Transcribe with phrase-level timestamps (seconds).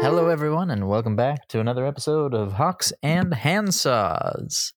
[0.00, 4.72] Hello, everyone, and welcome back to another episode of Hawks and Handsaws.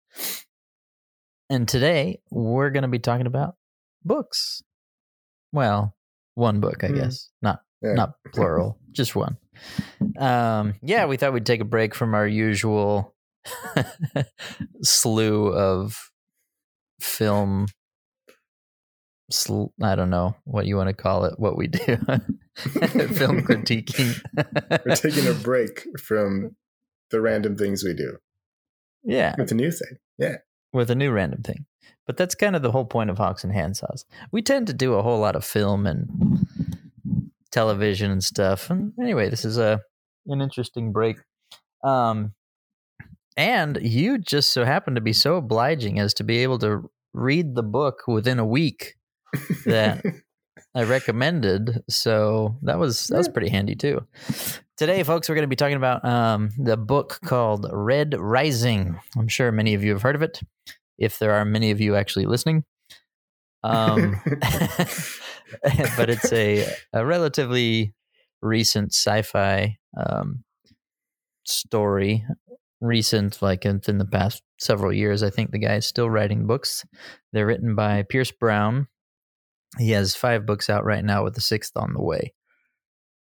[1.51, 3.57] And today we're going to be talking about
[4.03, 4.63] books.
[5.51, 5.95] Well,
[6.33, 6.95] one book, I Hmm.
[6.95, 7.93] guess, not Yeah.
[7.93, 9.37] not plural, just one.
[10.17, 13.13] Um, yeah, we thought we'd take a break from our usual
[14.81, 16.09] slew of
[16.99, 17.67] film.
[19.29, 21.37] Sl- I don't know what you want to call it.
[21.37, 21.79] What we do,
[22.55, 24.21] film critiquing.
[24.85, 26.55] We're taking a break from
[27.11, 28.17] the random things we do
[29.03, 29.97] yeah, with a new thing.
[30.17, 30.37] Yeah.
[30.73, 31.65] with a new random thing.
[32.05, 34.05] But that's kind of the whole point of Hawks and Handsaws.
[34.31, 36.07] We tend to do a whole lot of film and
[37.51, 38.69] television and stuff.
[38.69, 39.81] And anyway, this is a
[40.27, 41.17] an interesting break.
[41.83, 42.33] Um,
[43.35, 47.55] and you just so happen to be so obliging as to be able to read
[47.55, 48.95] the book within a week
[49.65, 50.03] that
[50.75, 51.83] I recommended.
[51.89, 54.05] So that was that was pretty handy too.
[54.77, 58.99] Today, folks, we're going to be talking about um, the book called Red Rising.
[59.17, 60.39] I'm sure many of you have heard of it.
[60.99, 62.63] If there are many of you actually listening,
[63.63, 64.21] um,
[65.97, 67.93] but it's a a relatively
[68.41, 70.43] recent sci-fi um,
[71.45, 72.23] story.
[72.79, 76.85] Recent, like within the past several years, I think the guy is still writing books.
[77.33, 78.87] They're written by Pierce Brown.
[79.77, 82.33] He has five books out right now, with the sixth on the way.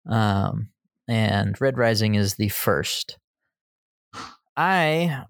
[0.09, 0.69] Um,
[1.09, 3.19] and Red Rising is the first.
[4.57, 5.25] I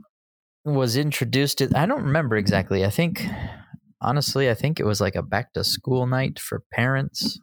[0.64, 1.70] was introduced to.
[1.74, 2.84] I don't remember exactly.
[2.84, 3.24] I think,
[4.00, 7.40] honestly, I think it was like a back to school night for parents,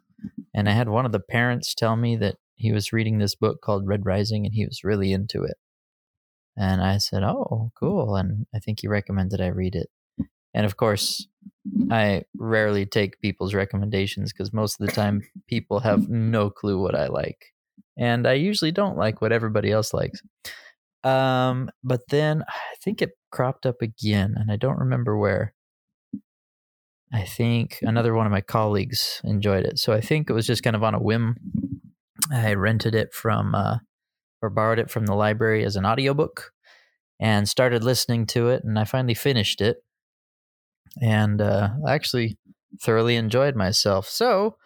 [0.54, 3.60] and I had one of the parents tell me that he was reading this book
[3.60, 5.56] called Red Rising, and he was really into it.
[6.56, 9.88] And I said, "Oh, cool!" And I think he recommended I read it.
[10.54, 11.26] And of course,
[11.90, 16.94] I rarely take people's recommendations because most of the time people have no clue what
[16.94, 17.52] I like.
[17.96, 20.20] And I usually don't like what everybody else likes.
[21.04, 25.54] Um, but then I think it cropped up again, and I don't remember where.
[27.12, 29.78] I think another one of my colleagues enjoyed it.
[29.78, 31.36] So I think it was just kind of on a whim.
[32.32, 33.78] I rented it from uh,
[34.42, 36.52] or borrowed it from the library as an audiobook
[37.20, 39.76] and started listening to it, and I finally finished it
[41.00, 42.38] and uh, I actually
[42.80, 44.08] thoroughly enjoyed myself.
[44.08, 44.56] So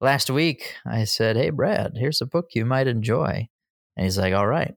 [0.00, 3.48] last week I said, "Hey, Brad, here's a book you might enjoy,"
[3.96, 4.74] and he's like, "All right,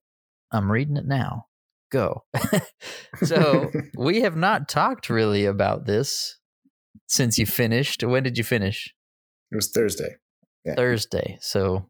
[0.51, 1.45] I'm reading it now.
[1.91, 2.23] Go."
[3.23, 6.37] so we have not talked really about this
[7.07, 8.03] since you finished.
[8.03, 8.93] When did you finish?
[9.51, 10.15] it was Thursday.
[10.65, 10.75] Yeah.
[10.75, 11.37] Thursday.
[11.39, 11.87] So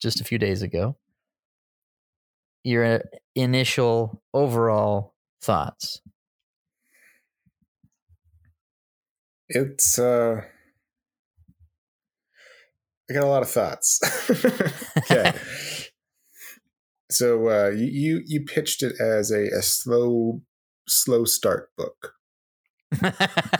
[0.00, 0.96] just a few days ago.
[2.64, 3.02] Your
[3.34, 6.00] initial overall thoughts.
[9.48, 10.42] It's uh
[13.10, 14.00] I got a lot of thoughts.
[14.98, 15.32] okay.
[17.10, 20.42] so uh you, you pitched it as a, a slow
[20.86, 22.14] slow start book.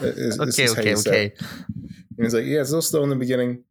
[0.01, 1.33] Is- okay, okay, okay.
[2.19, 3.63] And it's like, yeah, it's a little slow in the beginning.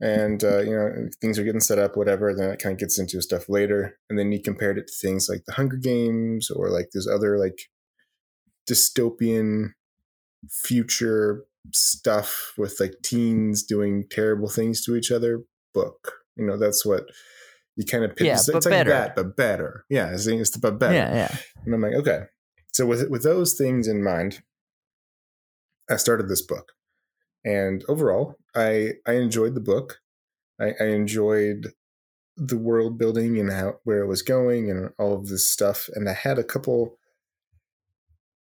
[0.00, 2.34] And uh, you know, things are getting set up, whatever.
[2.34, 3.98] Then it kind of gets into stuff later.
[4.10, 7.38] And then you compared it to things like the Hunger Games or like this other
[7.38, 7.58] like
[8.68, 9.70] dystopian
[10.48, 15.42] future stuff with like teens doing terrible things to each other
[15.74, 16.12] book.
[16.36, 17.06] You know, that's what
[17.76, 18.26] you kind of pitch.
[18.26, 18.90] Yeah, it's, but it's like better.
[18.90, 19.84] that, but better.
[19.88, 20.94] Yeah, it's, it's the but better.
[20.94, 21.36] Yeah, yeah.
[21.64, 22.24] And I'm like, okay.
[22.72, 24.42] So with with those things in mind,
[25.90, 26.72] I started this book,
[27.44, 30.00] and overall, I I enjoyed the book.
[30.60, 31.72] I, I enjoyed
[32.36, 35.88] the world building and how where it was going and all of this stuff.
[35.94, 36.98] And I had a couple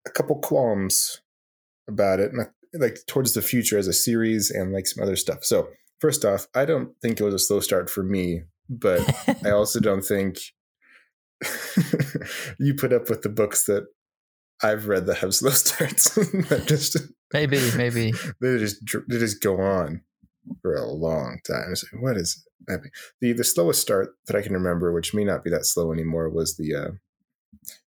[0.06, 1.22] a couple qualms
[1.90, 5.44] about it, and like towards the future as a series and like some other stuff.
[5.44, 5.70] So
[6.00, 9.02] first off, I don't think it was a slow start for me, but
[9.46, 10.40] I also don't think
[12.60, 13.88] you put up with the books that
[14.62, 16.16] I've read that have slow starts.
[16.66, 16.98] just
[17.34, 18.14] maybe, maybe.
[18.42, 20.02] they just they just go on
[20.62, 21.72] for a long time.
[21.72, 22.92] It's like, what is happening?
[23.22, 26.30] The the slowest start that I can remember, which may not be that slow anymore,
[26.30, 26.92] was the uh,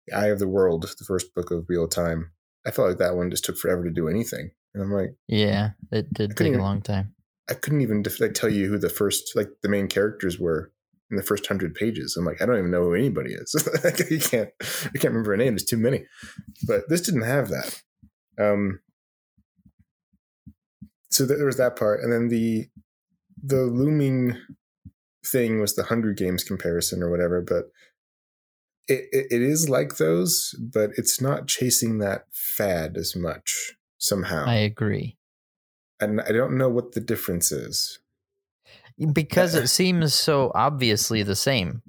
[0.07, 2.33] the Eye of the World, the first book of Wheel Time.
[2.67, 5.71] I felt like that one just took forever to do anything, and I'm like, Yeah,
[5.91, 7.15] it did take a long time.
[7.51, 10.73] I couldn't even def- like tell you who the first like the main characters were
[11.11, 12.17] in the first hundred pages.
[12.17, 13.55] I'm like, I don't even know who anybody is.
[14.11, 15.53] You can't, I can't remember a name.
[15.53, 16.05] There's too many.
[16.67, 17.83] But this didn't have that.
[18.41, 18.81] Um,
[21.11, 22.69] so there was that part, and then the
[23.43, 24.39] the looming
[25.27, 27.43] thing was the Hunger Games comparison or whatever.
[27.43, 27.67] But
[28.89, 34.45] it, it, it is like those, but it's not chasing that fad as much somehow.
[34.47, 35.17] I agree.
[36.01, 37.99] and I don't know what the difference is.
[39.13, 41.83] Because it seems so obviously the same,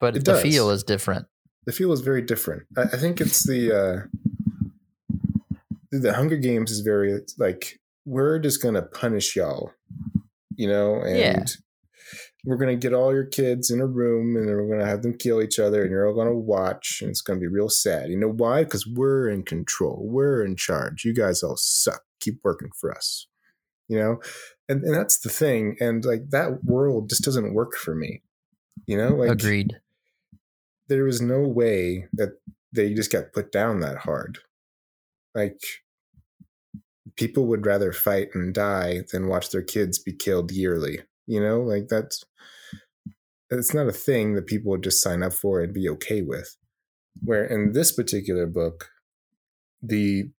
[0.00, 0.42] but It the does.
[0.42, 1.26] feel is different.
[1.66, 2.62] The feel is very different.
[2.76, 5.16] I, I think it's the uh,
[5.90, 9.72] the Hunger Games is very like we're just gonna punish y'all,
[10.56, 11.44] you know, and Yeah.
[12.44, 15.16] We're gonna get all your kids in a room and then we're gonna have them
[15.16, 18.10] kill each other and you're all gonna watch and it's gonna be real sad.
[18.10, 18.64] You know why?
[18.64, 20.06] Because we're in control.
[20.08, 21.04] We're in charge.
[21.04, 22.02] You guys all suck.
[22.20, 23.26] Keep working for us.
[23.88, 24.20] You know,
[24.68, 25.76] and and that's the thing.
[25.80, 28.22] And like that world just doesn't work for me.
[28.86, 29.80] You know, like Agreed.
[30.88, 32.38] there was no way that
[32.72, 34.38] they just got put down that hard.
[35.34, 35.60] Like
[37.16, 41.00] people would rather fight and die than watch their kids be killed yearly.
[41.30, 42.24] You know, like that's
[43.50, 46.56] it's not a thing that people would just sign up for and be okay with.
[47.22, 48.90] Where in this particular book,
[49.80, 50.30] the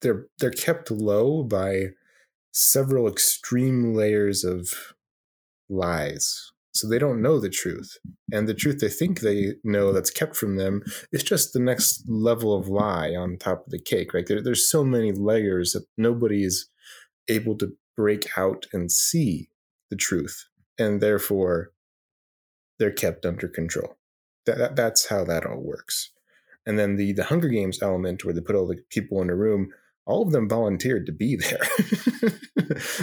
[0.00, 1.88] they're they're kept low by
[2.52, 4.94] several extreme layers of
[5.68, 6.52] lies.
[6.72, 7.98] So they don't know the truth.
[8.32, 10.82] And the truth they think they know that's kept from them
[11.12, 14.14] is just the next level of lie on top of the cake.
[14.14, 14.26] Right?
[14.26, 16.70] There, there's so many layers that nobody is
[17.28, 19.50] able to break out and see
[19.94, 20.48] the truth.
[20.76, 21.70] And therefore,
[22.78, 23.96] they're kept under control.
[24.46, 26.10] That, that, that's how that all works.
[26.66, 29.36] And then the, the Hunger Games element, where they put all the people in a
[29.36, 29.70] room,
[30.04, 31.60] all of them volunteered to be there.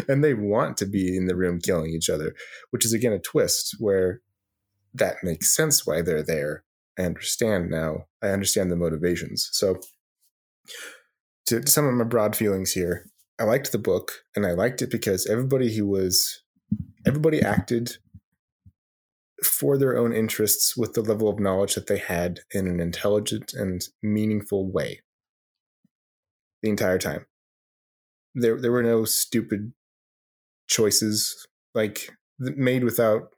[0.09, 2.35] and they want to be in the room killing each other,
[2.71, 4.21] which is again a twist where
[4.93, 6.65] that makes sense why they're there.
[6.99, 8.07] I understand now.
[8.21, 9.47] I understand the motivations.
[9.53, 9.79] So,
[11.45, 13.09] to, to some of my broad feelings here,
[13.39, 16.43] I liked the book and I liked it because everybody who was,
[17.05, 17.97] everybody acted
[19.43, 23.53] for their own interests with the level of knowledge that they had in an intelligent
[23.53, 25.01] and meaningful way
[26.61, 27.25] the entire time.
[28.35, 29.73] There, there were no stupid
[30.67, 33.29] choices like made without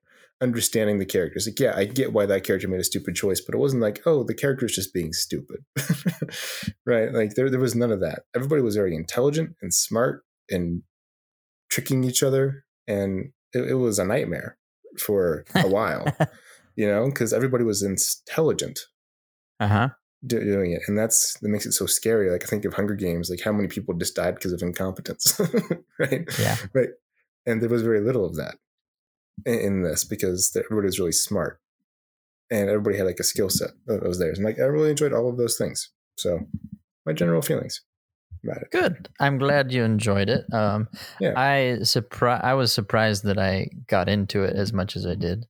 [0.42, 1.48] understanding the characters.
[1.48, 4.02] Like, yeah, I get why that character made a stupid choice, but it wasn't like,
[4.06, 5.64] oh, the character is just being stupid,
[6.86, 7.12] right?
[7.14, 8.24] Like there, there was none of that.
[8.36, 10.84] Everybody was very intelligent and smart and
[11.70, 14.58] tricking each other, and it, it was a nightmare
[15.00, 16.06] for a while,
[16.76, 18.80] you know, because everybody was intelligent
[19.60, 19.90] Uh huh.
[20.26, 22.96] do- doing it and that's that makes it so scary like i think of hunger
[22.96, 25.40] games like how many people just died because of incompetence
[26.00, 26.58] right Yeah.
[26.74, 26.90] right
[27.46, 28.56] and there was very little of that
[29.46, 31.60] in, in this because everybody was really smart
[32.50, 35.14] and everybody had like a skill set that was theirs and like i really enjoyed
[35.14, 36.40] all of those things so
[37.06, 37.82] my general feelings
[38.44, 39.10] about it Good.
[39.19, 40.51] I'm glad you enjoyed it.
[40.54, 40.88] Um,
[41.19, 41.34] Yeah.
[41.36, 45.45] I surpri- I was surprised that I got into it as much as I did.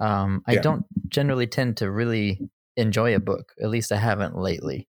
[0.00, 0.62] Um, I Yeah.
[0.62, 3.52] don't generally tend to really enjoy a book.
[3.62, 4.88] At least I haven't lately.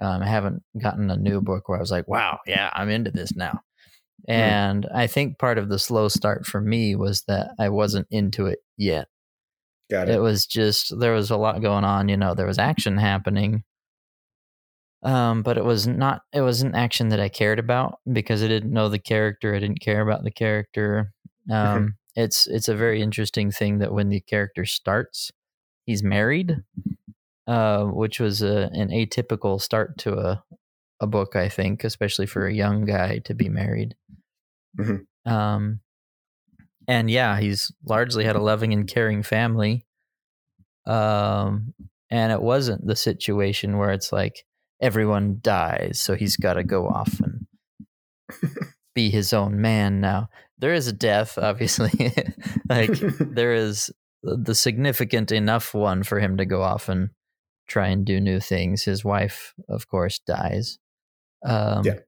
[0.00, 3.10] Um, I haven't gotten a new book where I was like, "Wow, yeah, I'm into
[3.10, 3.62] this now."
[4.28, 8.46] And I think part of the slow start for me was that I wasn't into
[8.46, 9.08] it yet.
[9.90, 12.58] got it it was just there was a lot going on you know there was
[12.58, 13.62] action happening
[15.06, 18.72] um but it was not it wasn't action that i cared about because i didn't
[18.72, 21.12] know the character i didn't care about the character.
[21.50, 25.30] Um it's it's a very interesting thing that when the character starts
[25.86, 26.56] he's married
[27.46, 30.42] uh which was a, an atypical start to a
[31.00, 33.94] a book i think especially for a young guy to be married.
[34.78, 35.06] Mhm.
[35.24, 35.80] um
[36.88, 39.84] and yeah he's largely had a loving and caring family.
[40.86, 41.74] Um
[42.10, 44.44] and it wasn't the situation where it's like
[44.80, 47.46] everyone dies so he's got to go off and
[48.94, 50.28] be his own man now.
[50.58, 51.90] There is a death obviously.
[52.68, 52.90] Like
[53.20, 53.92] there is
[54.22, 57.10] the significant enough one for him to go off and
[57.68, 58.82] try and do new things.
[58.82, 60.78] His wife of course dies.
[61.44, 62.00] Um Yeah.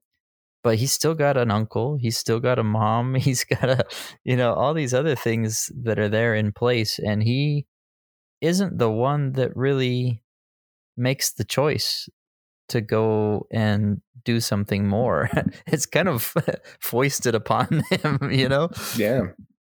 [0.64, 1.96] but he's still got an uncle.
[1.96, 3.14] He's still got a mom.
[3.14, 3.84] He's got a
[4.24, 7.66] you know all these other things that are there in place and he
[8.40, 10.22] isn't the one that really
[10.96, 12.08] makes the choice
[12.68, 15.30] to go and do something more.
[15.66, 16.34] It's kind of
[16.80, 18.70] foisted upon him you know?
[18.96, 19.28] Yeah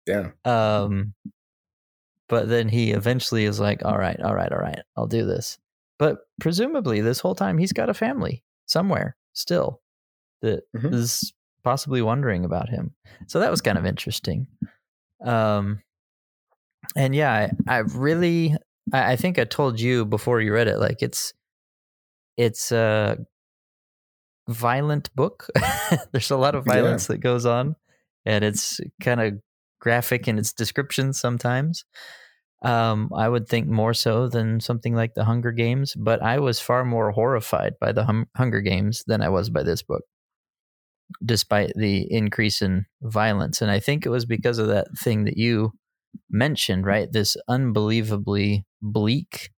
[0.07, 0.31] yeah.
[0.45, 1.15] Um
[2.29, 5.59] but then he eventually is like all right all right all right i'll do this.
[5.99, 9.81] But presumably this whole time he's got a family somewhere still
[10.43, 11.33] that is Mhm.
[11.65, 12.95] possibly wondering about him.
[13.27, 14.47] So that was kind of interesting.
[15.23, 15.83] Um
[16.95, 18.55] and yeah i, I really
[18.93, 21.33] I, I think i told you before you read it like it's
[22.37, 23.19] it's a
[24.49, 25.47] violent book
[26.13, 26.75] there's a lot of Yeah.
[26.75, 27.75] violence that goes on
[28.25, 29.35] and it's kind of
[29.81, 31.85] graphic in its descriptions sometimes.
[32.63, 36.59] Um, I would think more so than something like the Hunger Games, but I was
[36.59, 40.03] far more horrified by the hum- Hunger Games than I was by this book.
[41.25, 43.63] despite the increase in violence.
[43.63, 45.73] And I think it was because of that thing that you
[46.31, 47.07] mentioned, right?
[47.13, 49.51] This unbelievably bleak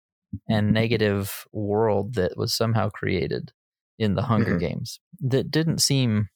[0.49, 3.51] and negative world that was somehow created
[3.99, 4.59] in the Hunger Mhm.
[4.59, 6.29] Games that didn't seem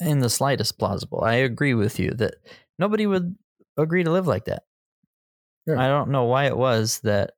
[0.00, 1.22] in the slightest plausible.
[1.22, 2.34] I agree with you that
[2.78, 3.36] nobody would
[3.76, 4.64] agree to live like that.
[5.66, 5.80] Yeah.
[5.80, 7.32] I don't know why it was that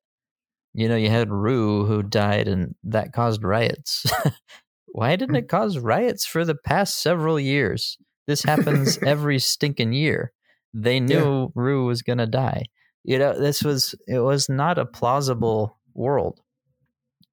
[0.75, 4.07] you know you had Rue who died and that caused riots.
[4.89, 7.99] why didn't it cause riots for the past several years?
[8.27, 10.33] This happens every stinking year.
[10.75, 12.67] They knew Rue was going to die.
[13.07, 16.41] You know, this was it was not a plausible world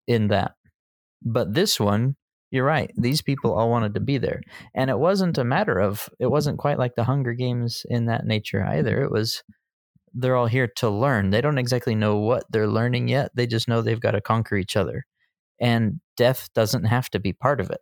[0.08, 0.52] in that.
[1.24, 2.16] But this one,
[2.52, 2.92] you're right.
[2.96, 4.42] These people all wanted to be there.
[4.76, 8.28] And it wasn't a matter of it wasn't quite like the Hunger Games in that
[8.28, 9.02] nature either.
[9.02, 9.44] It was
[10.14, 11.32] they're all here to learn.
[11.32, 13.32] They don't exactly know what they're learning yet.
[13.34, 15.08] They just know they've got to conquer each other.
[15.60, 17.82] And death doesn't have to be part of it.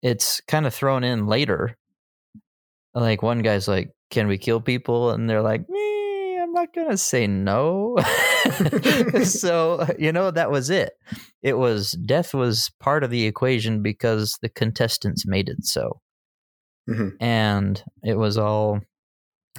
[0.00, 1.76] It's kind of thrown in later.
[2.94, 5.91] Like one guy's like, "Can we kill people?" and they're like, "Me,
[6.52, 7.96] I'm not going to say no."
[9.24, 10.92] so, you know, that was it.
[11.42, 16.00] It was death was part of the equation because the contestants made it so.
[16.88, 17.12] Mhm.
[17.20, 18.80] And it was all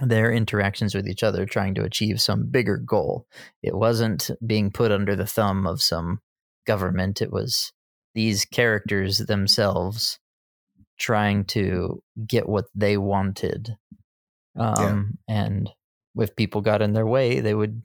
[0.01, 3.25] their interactions with each other trying to achieve some bigger goal.
[3.61, 6.19] It wasn't being put under the thumb of some
[6.65, 7.21] government.
[7.21, 7.71] It was
[8.13, 10.19] these characters themselves
[10.99, 13.75] trying to get what they wanted.
[14.55, 15.69] Um, And
[16.17, 17.81] if people got in their way, they would,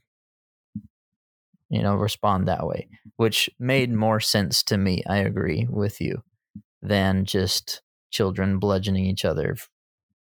[1.71, 3.99] you know, respond that way, which made mm-hmm.
[3.99, 5.03] more sense to me.
[5.09, 6.23] I agree with you
[6.83, 9.69] than just children bludgeoning each other f-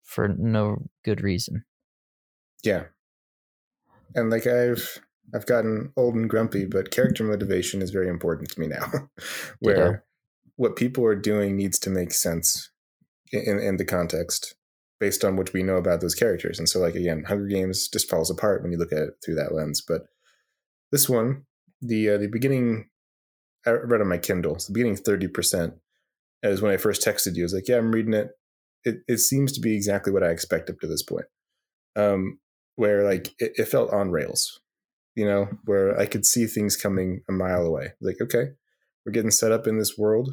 [0.02, 1.64] for no good reason.
[2.62, 2.84] Yeah.
[4.14, 5.00] And like I've
[5.34, 9.08] I've gotten old and grumpy, but character motivation is very important to me now.
[9.60, 10.00] where Ditto.
[10.56, 12.70] what people are doing needs to make sense
[13.32, 14.54] in, in the context
[14.98, 16.58] based on what we know about those characters.
[16.58, 19.36] And so like again, Hunger Games just falls apart when you look at it through
[19.36, 19.82] that lens.
[19.86, 20.06] But
[20.92, 21.44] this one,
[21.80, 22.88] the uh, the beginning
[23.66, 25.74] I read on my Kindle, so the beginning thirty percent
[26.42, 27.42] is when I first texted you.
[27.42, 28.30] I was like, Yeah, I'm reading it.
[28.84, 31.26] It it seems to be exactly what I expect up to this point.
[31.96, 32.38] Um,
[32.76, 34.60] where like it, it felt on rails,
[35.14, 37.92] you know, where I could see things coming a mile away.
[38.00, 38.50] Like, okay,
[39.04, 40.30] we're getting set up in this world.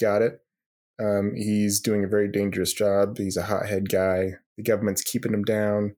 [0.00, 0.40] Got it.
[0.98, 3.18] Um, he's doing a very dangerous job.
[3.18, 4.32] He's a hothead guy.
[4.56, 5.94] The government's keeping him down.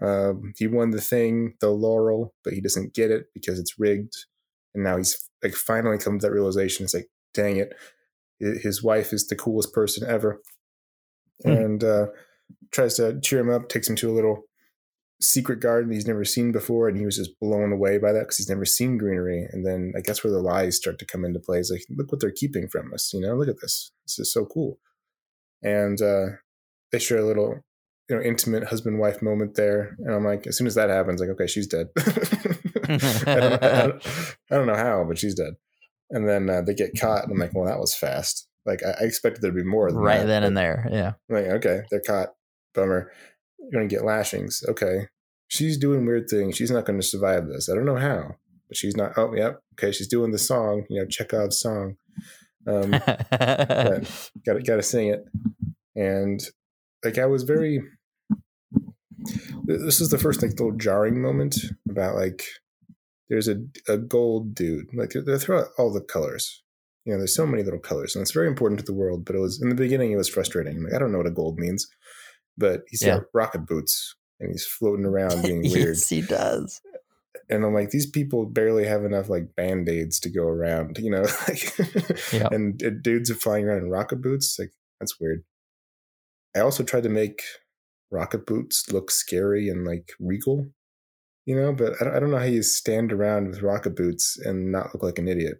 [0.00, 4.14] Um, he won the thing, the laurel, but he doesn't get it because it's rigged.
[4.74, 6.84] And now he's like finally come to that realization.
[6.84, 7.74] It's like, dang it,
[8.40, 10.40] his wife is the coolest person ever,
[11.42, 11.50] Hmm.
[11.50, 12.06] and uh,
[12.70, 13.68] tries to cheer him up.
[13.68, 14.44] Takes him to a little
[15.22, 18.38] secret garden he's never seen before, and he was just blown away by that because
[18.38, 19.46] he's never seen greenery.
[19.50, 22.10] And then I guess where the lies start to come into play is like, look
[22.10, 23.12] what they're keeping from us.
[23.12, 23.92] You know, look at this.
[24.04, 24.78] This is so cool.
[25.62, 26.36] And uh,
[26.90, 27.60] they share a little,
[28.08, 29.96] you know, intimate husband wife moment there.
[30.00, 31.88] And I'm like, as soon as that happens, like, okay, she's dead.
[31.96, 34.06] I, don't, I, don't,
[34.50, 35.54] I don't know how, but she's dead.
[36.10, 38.46] And then uh, they get caught, and I'm like, well, that was fast.
[38.66, 40.86] Like I, I expected there to be more than Right that, then and there.
[40.90, 41.12] Yeah.
[41.28, 42.28] like, okay, they're caught.
[42.74, 43.10] Bummer.
[43.62, 44.62] You're gonna get lashings.
[44.68, 45.06] Okay.
[45.48, 46.56] She's doing weird things.
[46.56, 47.68] She's not gonna survive this.
[47.68, 48.36] I don't know how.
[48.68, 49.60] But she's not oh yep.
[49.74, 51.96] Okay, she's doing the song, you know, Chekhov's song.
[52.66, 55.24] Um gotta gotta sing it.
[55.94, 56.42] And
[57.04, 57.82] like I was very
[59.64, 61.56] this is the first like little jarring moment
[61.88, 62.44] about like
[63.28, 63.56] there's a
[63.88, 64.86] a gold dude.
[64.94, 66.62] Like they throw out all the colors.
[67.04, 69.24] You know, there's so many little colors, and it's very important to the world.
[69.24, 70.82] But it was in the beginning, it was frustrating.
[70.82, 71.88] Like I don't know what a gold means,
[72.58, 73.18] but he's Yeah.
[73.18, 75.96] got rocket boots and he's floating around being weird.
[75.96, 76.80] yes, he does.
[77.48, 81.10] And I'm like, these people barely have enough like band aids to go around, you
[81.10, 81.24] know.
[82.32, 82.48] Yeah.
[82.50, 84.58] And uh, dudes are flying around in rocket boots.
[84.58, 85.44] Like that's weird.
[86.56, 87.42] I also tried to make
[88.10, 90.66] rocket boots look scary and like regal,
[91.46, 91.72] you know.
[91.72, 94.94] But I don't, I don't know how you stand around with rocket boots and not
[94.94, 95.58] look like an idiot.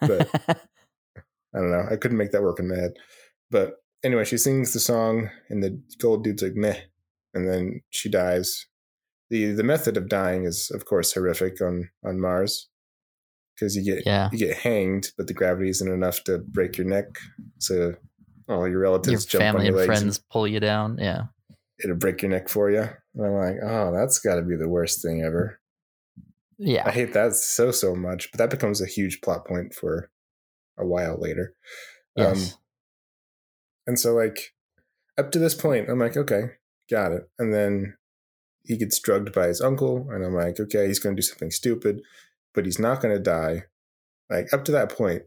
[0.00, 1.86] But I don't know.
[1.90, 2.92] I couldn't make that work in my head.
[3.50, 6.80] But anyway, she sings the song, and the gold dude's like meh,
[7.32, 8.66] and then she dies.
[9.30, 12.68] the The method of dying is, of course, horrific on on Mars
[13.54, 14.28] because you get yeah.
[14.32, 17.06] you get hanged, but the gravity isn't enough to break your neck.
[17.58, 17.94] So
[18.48, 20.98] all your Your relatives jump on family your and legs friends pull you down.
[20.98, 21.24] Yeah.
[21.82, 22.82] it'll break your neck for you.
[23.14, 25.60] And I'm like, oh, that's got to be the worst thing ever.
[26.58, 30.10] Yeah, I hate that so so much, but that becomes a huge plot point for
[30.78, 31.54] a while later.
[32.16, 32.56] Um, Yes.
[33.86, 34.54] And so, like,
[35.18, 36.52] up to this point, I'm like, okay,
[36.90, 37.28] got it.
[37.38, 37.96] And then
[38.64, 41.50] he gets drugged by his uncle, and I'm like, okay, he's going to do something
[41.50, 42.00] stupid,
[42.54, 43.64] but he's not going to die.
[44.30, 45.22] Like, up to that point,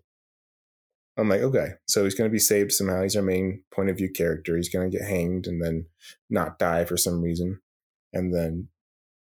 [1.18, 3.02] I'm like, okay, so he's going to be saved somehow.
[3.02, 4.56] He's our main point of view character.
[4.56, 5.86] He's going to get hanged and then
[6.30, 7.60] not die for some reason.
[8.14, 8.68] And then,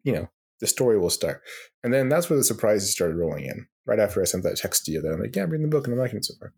[0.05, 1.43] you know, the story will start.
[1.83, 3.67] And then that's where the surprises started rolling in.
[3.87, 5.77] Right after I sent that text to you, that I'm like, yeah, I'm reading the
[5.77, 6.53] book and I'm liking it so far.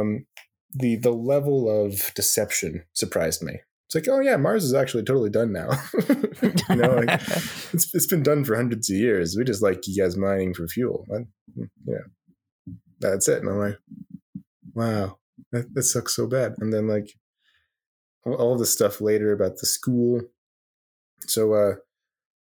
[0.00, 0.26] Um,
[0.74, 3.60] the the level of deception surprised me.
[3.86, 5.70] It's like, oh yeah, Mars is actually totally done now.
[6.68, 7.08] you know, like
[7.72, 9.34] it's it's been done for hundreds of years.
[9.36, 11.06] We just like you guys mining for fuel.
[11.08, 11.26] And,
[11.86, 13.40] yeah, that's it.
[13.40, 13.78] And I'm like,
[14.74, 15.18] wow,
[15.52, 16.56] that, that sucks so bad.
[16.58, 17.08] And then like
[18.26, 20.20] all the stuff later about the school.
[21.20, 21.76] So, uh,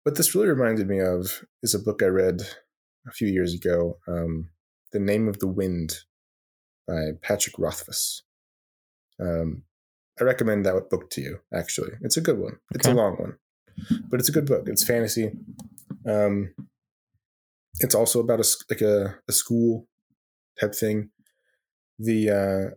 [0.04, 2.42] what this really reminded me of is a book I read
[3.06, 4.50] a few years ago, um,
[4.92, 5.98] "The Name of the Wind"
[6.86, 8.22] by Patrick Rothfuss.
[9.20, 9.62] Um,
[10.20, 11.38] I recommend that book to you.
[11.52, 12.58] Actually, it's a good one.
[12.74, 12.96] It's okay.
[12.96, 13.36] a long one,
[14.08, 14.64] but it's a good book.
[14.66, 15.32] It's fantasy.
[16.06, 16.54] Um,
[17.80, 19.86] it's also about a like a, a school
[20.60, 21.10] type thing
[21.98, 22.74] the uh,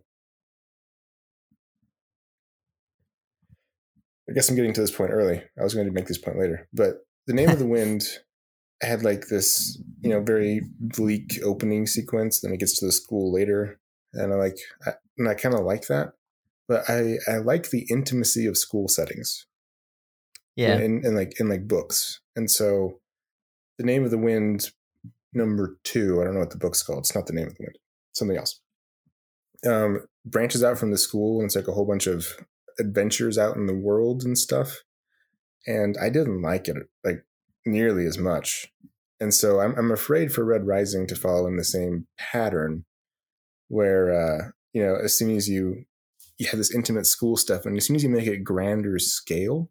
[4.28, 5.42] I guess I'm getting to this point early.
[5.58, 8.04] I was going to make this point later, but the name of the wind
[8.82, 12.40] had like this, you know, very bleak opening sequence.
[12.40, 13.78] Then it gets to the school later,
[14.16, 14.56] and I like,
[14.86, 16.12] I, and I kind of like that.
[16.68, 19.46] But I I like the intimacy of school settings.
[20.56, 23.00] Yeah, in, in like in like books, and so
[23.78, 24.70] the name of the wind
[25.32, 26.20] number two.
[26.20, 27.00] I don't know what the book's called.
[27.00, 27.78] It's not the name of the wind.
[28.12, 28.60] Something else
[29.66, 32.26] um, branches out from the school and it's like a whole bunch of
[32.78, 34.82] adventures out in the world and stuff.
[35.66, 37.24] And I didn't like it like
[37.64, 38.72] nearly as much.
[39.18, 42.84] And so I'm I'm afraid for Red Rising to follow in the same pattern
[43.68, 45.84] where uh, you know, as soon as you
[46.38, 49.70] you have this intimate school stuff and as soon as you make it grander scale,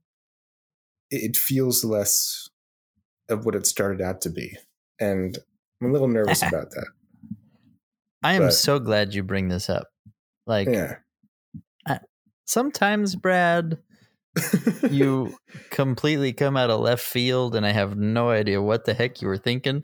[1.12, 2.50] it, it feels less
[3.30, 4.58] of what it started out to be.
[5.00, 5.38] And
[5.82, 6.88] I'm a little nervous about that.
[8.24, 9.88] I am but, so glad you bring this up.
[10.48, 10.96] Like, yeah.
[11.88, 12.00] I,
[12.46, 13.78] sometimes, Brad,
[14.90, 15.38] you
[15.70, 19.28] completely come out of left field, and I have no idea what the heck you
[19.28, 19.84] were thinking.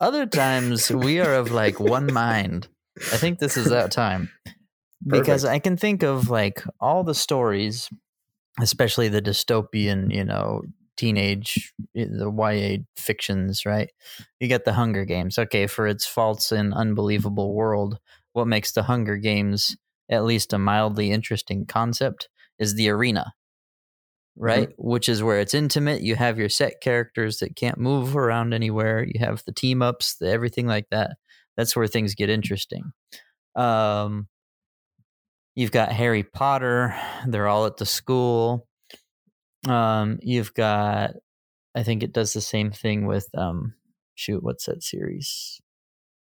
[0.00, 2.68] Other times, we are of like one mind.
[3.12, 4.30] I think this is that time
[5.06, 5.54] because Perfect.
[5.54, 7.90] I can think of like all the stories,
[8.60, 10.62] especially the dystopian, you know,
[10.96, 13.90] teenage the YA fictions, right?
[14.40, 15.38] You get the Hunger Games.
[15.38, 17.98] Okay, for its false and unbelievable world,
[18.32, 19.76] what makes the Hunger Games
[20.10, 22.28] at least a mildly interesting concept
[22.58, 23.34] is the arena.
[24.36, 24.68] Right?
[24.70, 24.88] Mm-hmm.
[24.88, 26.02] Which is where it's intimate.
[26.02, 29.04] You have your set characters that can't move around anywhere.
[29.04, 31.12] You have the team ups, the everything like that.
[31.56, 32.92] That's where things get interesting.
[33.54, 34.28] Um
[35.54, 38.66] you've got Harry Potter, they're all at the school
[39.68, 41.12] um, you've got,
[41.74, 43.74] I think it does the same thing with, um,
[44.14, 45.60] shoot, what's that series?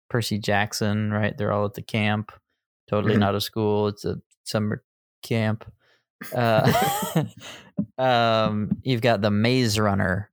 [0.09, 1.37] Percy Jackson, right?
[1.37, 2.33] They're all at the camp.
[2.89, 3.21] Totally mm-hmm.
[3.21, 3.89] not a school.
[3.89, 4.83] It's a summer
[5.23, 5.71] camp.
[6.35, 7.25] Uh,
[7.99, 10.31] um, you've got the Maze Runner,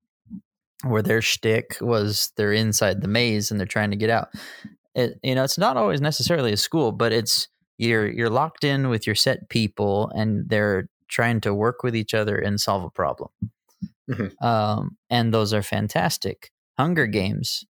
[0.83, 4.29] where their shtick was they're inside the maze and they're trying to get out.
[4.95, 8.89] It, you know, it's not always necessarily a school, but it's you're you're locked in
[8.89, 12.89] with your set people, and they're trying to work with each other and solve a
[12.89, 13.29] problem.
[14.09, 14.45] Mm-hmm.
[14.45, 16.51] Um, and those are fantastic.
[16.77, 17.65] Hunger Games,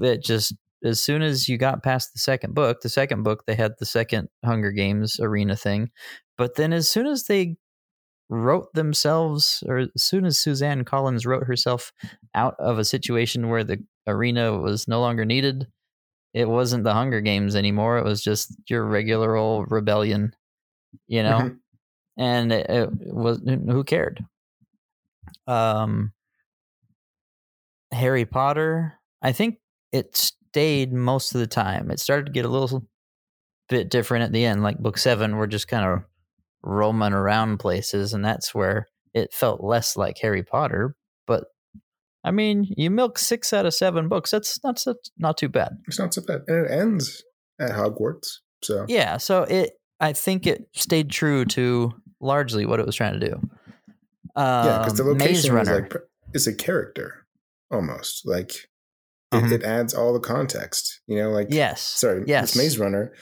[0.00, 3.54] it just as soon as you got past the second book, the second book they
[3.54, 5.90] had the second Hunger Games arena thing,
[6.38, 7.56] but then as soon as they
[8.30, 11.92] wrote themselves, or as soon as Suzanne Collins wrote herself
[12.34, 15.66] out of a situation where the arena was no longer needed,
[16.32, 17.98] it wasn't the Hunger Games anymore.
[17.98, 20.34] It was just your regular old rebellion,
[21.06, 21.38] you know.
[21.38, 21.54] Mm-hmm
[22.20, 24.24] and it, it was who cared.
[25.46, 26.12] Um,
[27.92, 29.58] Harry Potter, I think
[29.90, 31.90] it stayed most of the time.
[31.90, 32.86] It started to get a little
[33.70, 36.04] bit different at the end, like book seven, we're just kind of
[36.62, 40.94] roaming around places, and that's where it felt less like Harry Potter.
[41.26, 41.44] But
[42.24, 44.30] I mean, you milk six out of seven books.
[44.30, 45.78] That's not such, not too bad.
[45.86, 47.22] It's not so bad, and it ends
[47.60, 48.38] at Hogwarts.
[48.62, 53.18] So yeah, so it I think it stayed true to largely what it was trying
[53.18, 53.34] to do.
[54.36, 55.94] Um, yeah, because the location is like
[56.34, 57.26] is a character
[57.70, 58.50] almost like
[59.32, 59.52] it, mm-hmm.
[59.52, 61.00] it, adds all the context.
[61.06, 63.12] You know, like yes, sorry, yes, Maze Runner.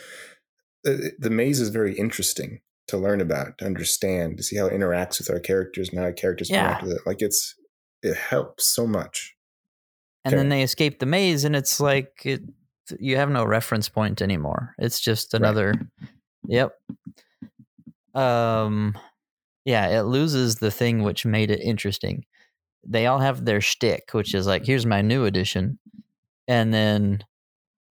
[0.85, 4.73] The, the maze is very interesting to learn about, to understand, to see how it
[4.73, 6.61] interacts with our characters and how our characters yeah.
[6.61, 7.03] interact with it.
[7.07, 7.55] Like it's
[8.03, 9.35] it helps so much.
[10.25, 10.41] And okay.
[10.41, 12.43] then they escape the maze, and it's like it,
[12.99, 14.75] you have no reference point anymore.
[14.79, 15.69] It's just another.
[15.69, 16.09] Right.
[16.49, 16.73] Yep
[18.19, 18.99] um
[19.65, 22.25] yeah it loses the thing which made it interesting
[22.85, 25.79] they all have their shtick which is like here's my new edition
[26.49, 27.23] and then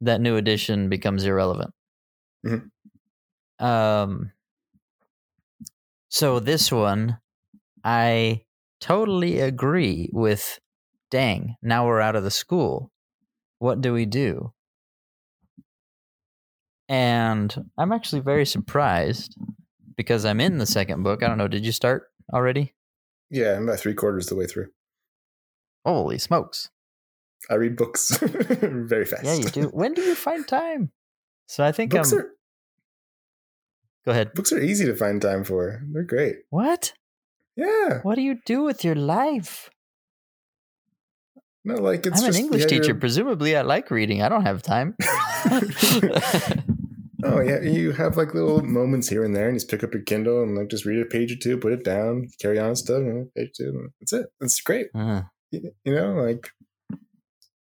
[0.02, 1.74] that new edition becomes irrelevant
[2.46, 2.70] Mhm.
[3.60, 4.32] Um.
[6.10, 7.20] So this one,
[7.84, 8.42] I
[8.80, 10.60] totally agree with.
[11.10, 11.56] Dang!
[11.62, 12.92] Now we're out of the school.
[13.60, 14.52] What do we do?
[16.90, 19.38] And I'm actually very surprised
[19.96, 21.24] because I'm in the second book.
[21.24, 21.48] I don't know.
[21.48, 22.74] Did you start already?
[23.30, 24.68] Yeah, I'm about three quarters of the way through.
[25.86, 26.70] Holy smokes!
[27.50, 29.24] I read books very fast.
[29.24, 29.64] Yeah, you do.
[29.70, 30.92] When do you find time?
[31.48, 32.20] So I think books I'm.
[32.20, 32.32] are
[34.08, 34.34] Go ahead.
[34.34, 35.82] books are easy to find time for.
[35.92, 36.38] They're great.
[36.50, 36.94] What?
[37.58, 38.00] Yeah.
[38.04, 39.70] What do you do with your life?
[41.66, 42.96] No, like it's I'm an English teacher.
[42.96, 44.22] Presumably, I like reading.
[44.24, 44.96] I don't have time.
[47.24, 49.92] Oh yeah, you have like little moments here and there, and you just pick up
[49.92, 52.76] your Kindle and like just read a page or two, put it down, carry on
[52.76, 53.70] stuff, you know, page two.
[53.70, 54.28] and That's it.
[54.40, 54.88] That's great.
[54.94, 56.52] Uh, You you know, like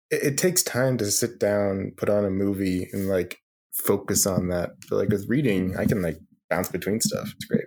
[0.10, 3.38] it, it takes time to sit down, put on a movie, and like
[3.73, 4.71] focus on that.
[4.89, 6.17] But like with reading, I can like
[6.53, 7.33] bounce between stuff.
[7.35, 7.65] It's great.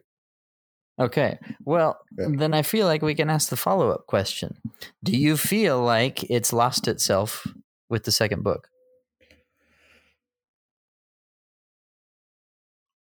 [1.01, 1.39] okay.
[1.65, 2.29] Well, Yeah.
[2.37, 4.57] then I feel like we can ask the follow up question.
[5.03, 7.47] Do you feel like it's lost itself
[7.91, 8.69] with the second book?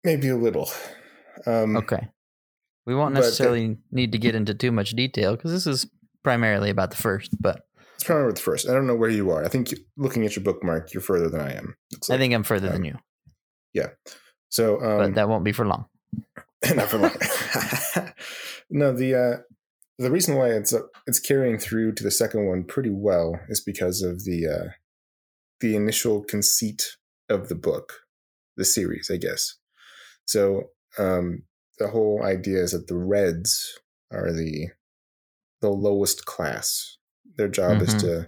[0.04, 0.70] Maybe a little.
[1.46, 2.08] Um, Okay.
[2.86, 5.86] We won't necessarily need to get into too much detail because this is
[6.24, 7.62] primarily about the first, but
[8.04, 8.68] probably with the first.
[8.68, 9.44] I don't know where you are.
[9.46, 11.76] I think looking at your bookmark, you're further than I am.
[11.92, 12.98] Looks I think I'm further than you.
[13.74, 13.86] you,
[14.50, 14.78] so.
[14.80, 15.86] but Um, that won't be for long.
[16.76, 17.12] not for long.
[18.70, 19.38] no, the uh,
[19.98, 23.62] the reason why it's uh, it's carrying through to the second one pretty well is
[23.62, 24.70] because of the uh,
[25.62, 26.98] the initial conceit
[27.30, 27.94] of the book,
[28.58, 29.56] the series, I guess.
[30.26, 31.44] So um,
[31.78, 33.80] the whole idea is that the Reds
[34.12, 34.68] are the
[35.62, 36.98] the lowest class.
[37.38, 38.00] Their job is Mhm.
[38.02, 38.26] to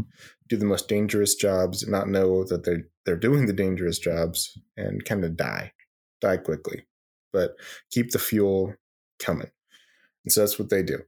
[0.50, 5.04] do the most dangerous jobs, not know that they're they're doing the dangerous jobs, and
[5.06, 5.74] kind of die,
[6.22, 6.86] die quickly,
[7.34, 7.56] but
[7.92, 8.76] keep the fuel
[9.20, 9.52] coming.
[10.24, 11.00] And so that's what they do.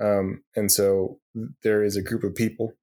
[0.00, 1.20] Um, and so
[1.62, 2.74] there is a group of people,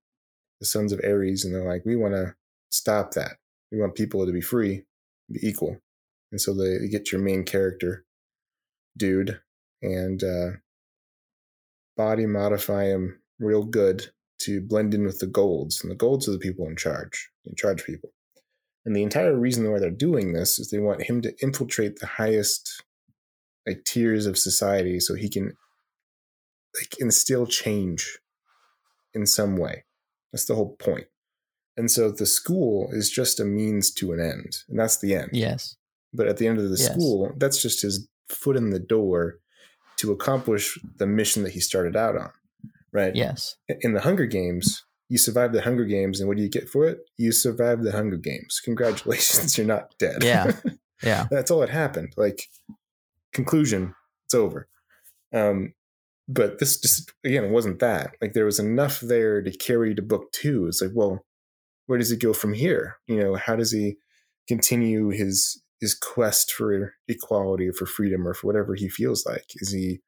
[0.59, 2.35] the sons of Ares, and they're like, we want to
[2.69, 3.37] stop that.
[3.71, 4.83] We want people to be free,
[5.31, 5.77] be equal.
[6.31, 8.05] And so they, they get your main character,
[8.95, 9.39] dude,
[9.81, 10.49] and uh,
[11.95, 14.07] body modify him real good
[14.39, 15.81] to blend in with the golds.
[15.81, 18.11] And the golds are the people in charge, in charge people.
[18.87, 22.05] And the entire reason why they're doing this is they want him to infiltrate the
[22.05, 22.81] highest
[23.67, 25.51] like tiers of society so he can
[26.73, 28.17] like instill change
[29.13, 29.83] in some way.
[30.31, 31.07] That's the whole point.
[31.75, 34.55] And so the school is just a means to an end.
[34.69, 35.31] And that's the end.
[35.33, 35.75] Yes.
[36.13, 36.93] But at the end of the Yes.
[36.93, 39.39] school, that's just his foot in the door
[39.97, 42.31] to accomplish the mission that he started out on.
[42.93, 43.13] Right?
[43.13, 43.57] Yes.
[43.81, 46.85] In the Hunger Games, you survive the Hunger Games, and what do you get for
[46.85, 46.99] it?
[47.17, 48.61] You survived the Hunger Games.
[48.65, 50.23] Congratulations, you're not dead.
[50.23, 50.53] Yeah.
[51.03, 51.27] Yeah.
[51.29, 52.13] That's all that happened.
[52.17, 52.47] Like,
[53.31, 53.93] conclusion,
[54.25, 54.67] it's over.
[55.31, 55.75] Um,
[56.27, 58.15] but this just again, it wasn't that.
[58.19, 60.65] Like, there was enough there to carry to book two.
[60.65, 61.23] It's like, well,
[61.85, 62.97] where does he go from here?
[63.05, 63.97] You know, how does he
[64.47, 69.45] continue his his quest for equality or for freedom or for whatever he feels like?
[69.57, 69.99] Is he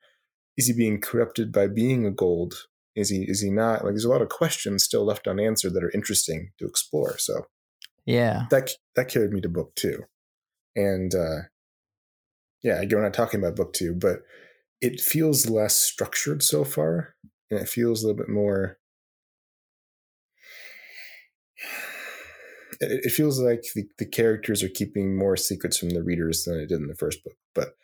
[0.58, 2.66] is he being corrupted by being a gold?
[3.00, 3.84] Is he is he not?
[3.84, 7.18] Like, there's a lot of questions still left unanswered that are interesting to explore.
[7.18, 7.46] So
[8.06, 8.46] Yeah.
[8.52, 10.04] that that carried me to book two,
[10.76, 11.42] and uh,
[12.62, 14.20] yeah, again, we're not talking about book two, but
[14.82, 17.16] it feels less structured so far,
[17.50, 18.78] and it feels a little bit more.
[22.82, 26.60] It, it feels like the, the characters are keeping more secrets from the readers than
[26.62, 27.76] it did in the first book, but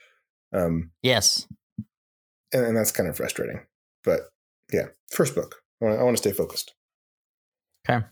[0.54, 1.48] um, Yes.
[2.54, 3.60] and, and that's kind of frustrating.
[4.06, 4.22] But
[4.72, 6.74] yeah, first book, I want, I want to stay focused.
[7.88, 8.06] Okay.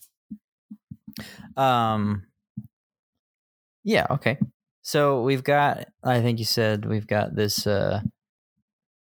[1.57, 2.23] Um
[3.83, 4.37] Yeah, okay.
[4.81, 8.01] So we've got I think you said we've got this uh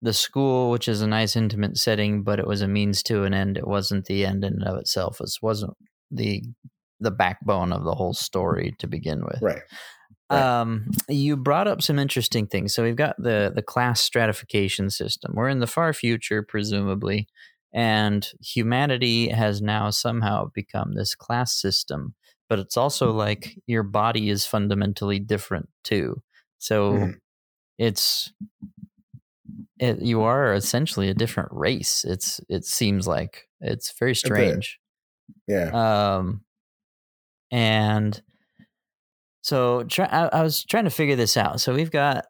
[0.03, 3.35] the school which is a nice intimate setting but it was a means to an
[3.35, 3.57] end.
[3.57, 5.21] It wasn't the end in and of itself.
[5.21, 5.75] It wasn't
[6.11, 6.43] the
[7.01, 9.43] the backbone of the whole story to begin with.
[9.43, 9.63] Right.
[10.31, 10.49] Right.
[10.61, 12.75] Um, you brought up some interesting things.
[12.75, 15.33] So we've got the the class stratification system.
[15.35, 17.29] We're in the far future, presumably,
[17.73, 22.15] and humanity has now somehow become this class system.
[22.49, 26.23] But it's also like your body is fundamentally different too.
[26.59, 27.21] So Mhm.
[27.79, 28.33] it's
[29.79, 32.05] it, you are essentially a different race.
[32.05, 34.79] It's it seems like it's very strange.
[35.49, 35.73] Yeah.
[35.73, 36.45] Um,
[37.51, 38.23] and
[39.45, 41.61] so try, I, I was trying to figure this out.
[41.61, 42.25] So we've got,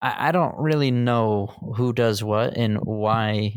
[0.00, 3.56] I, I don't really know who does what and why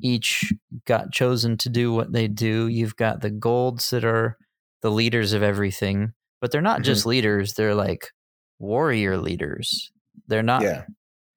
[0.00, 0.54] each
[0.86, 2.66] got chosen to do what they do.
[2.66, 4.38] You've got the golds that are
[4.80, 6.84] the leaders of everything, but they're not mm-hmm.
[6.84, 7.52] just leaders.
[7.52, 8.10] They're like
[8.58, 9.92] warrior leaders.
[10.28, 10.84] They're not yeah.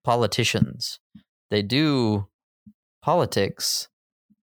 [0.06, 1.02] politicians.
[1.52, 2.30] They do
[3.02, 3.89] politics,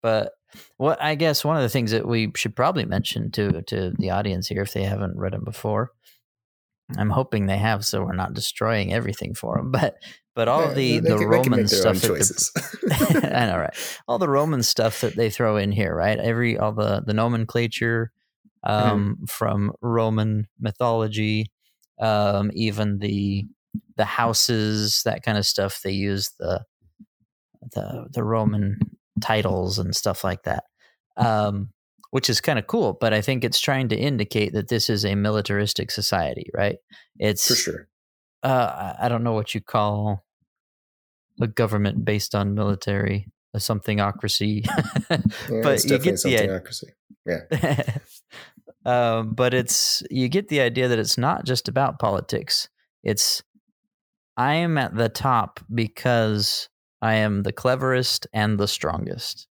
[0.01, 0.33] but
[0.77, 4.11] what I guess one of the things that we should probably mention to to the
[4.11, 5.91] audience here, if they haven't read them before,
[6.97, 9.71] I'm hoping they have, so we're not destroying everything for them.
[9.71, 9.95] But
[10.35, 14.01] but all Yeah, the the can- Roman make their own stuff, that I know, right?
[14.07, 16.17] All the Roman stuff that they throw in here, right?
[16.17, 18.11] Every all the the nomenclature
[18.65, 18.89] Mm-hmm.
[18.89, 21.51] um, from Roman mythology,
[22.01, 23.45] um, even the
[23.95, 25.81] the houses, that kind of stuff.
[25.83, 26.65] They use the
[27.73, 28.79] the the Roman
[29.21, 30.63] titles and stuff like that,
[31.17, 31.69] um,
[32.11, 32.97] which is kind of cool.
[32.99, 36.77] But I think it's trying to indicate that this is a militaristic society, right?
[37.19, 37.87] It's For sure.
[38.43, 40.23] uh, I- don't know what you call
[41.41, 44.65] a government based on military, a somethingocracy.
[45.49, 46.61] Yeah, but you get the idea.
[47.27, 48.01] somethingocracy.
[48.85, 52.69] um, but it's you get the idea that it's not just about politics.
[53.03, 53.43] It's
[54.35, 56.69] I am at the top because
[57.01, 59.47] I am the cleverest and the strongest.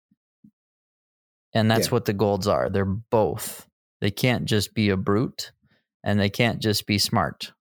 [1.55, 1.92] And that's Yeah.
[1.92, 2.70] what the golds are.
[2.70, 3.66] They're both.
[4.00, 5.52] They can't just be a brute
[6.05, 7.52] and they can't just be smart.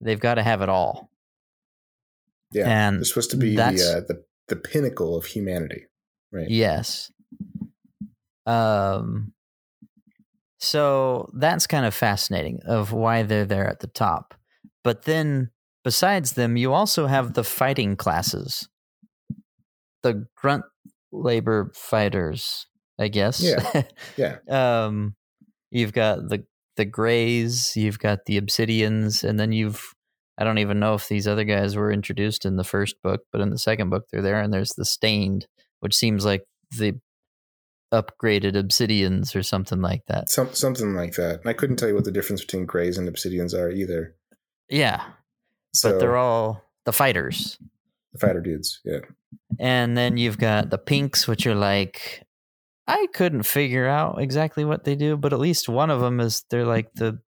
[0.00, 1.10] They've got to have it all.
[2.52, 2.68] Yeah.
[2.68, 5.86] And They're supposed to be the, uh, the the pinnacle of humanity.
[6.32, 6.48] Right.
[6.50, 7.12] Yes.
[8.46, 9.32] Um
[10.58, 14.34] so that's kind of fascinating of why they're there at the top.
[14.84, 15.50] But then
[15.84, 18.68] besides them, you also have the fighting classes.
[20.02, 20.64] The grunt
[21.12, 22.66] labor fighters,
[22.98, 23.40] I guess.
[23.40, 23.82] Yeah.
[24.16, 24.36] Yeah.
[24.48, 25.14] um
[25.70, 26.44] you've got the
[26.76, 29.94] the grays, you've got the obsidians, and then you've
[30.38, 33.40] I don't even know if these other guys were introduced in the first book, but
[33.42, 35.46] in the second book they're there and there's the stained,
[35.80, 36.98] which seems like the
[37.92, 40.30] upgraded obsidians or something like that.
[40.30, 41.40] Some, something like that.
[41.40, 44.14] And I couldn't tell you what the difference between grays and obsidians are either.
[44.68, 45.02] Yeah,
[45.74, 47.58] So but they're all the fighters.
[48.12, 48.80] The fighter dudes.
[48.84, 49.00] Yeah.
[49.58, 52.22] And then you've got the pinks, which are like,
[52.86, 56.44] I couldn't figure out exactly what they do, but at least one of them is
[56.50, 57.20] they're like the,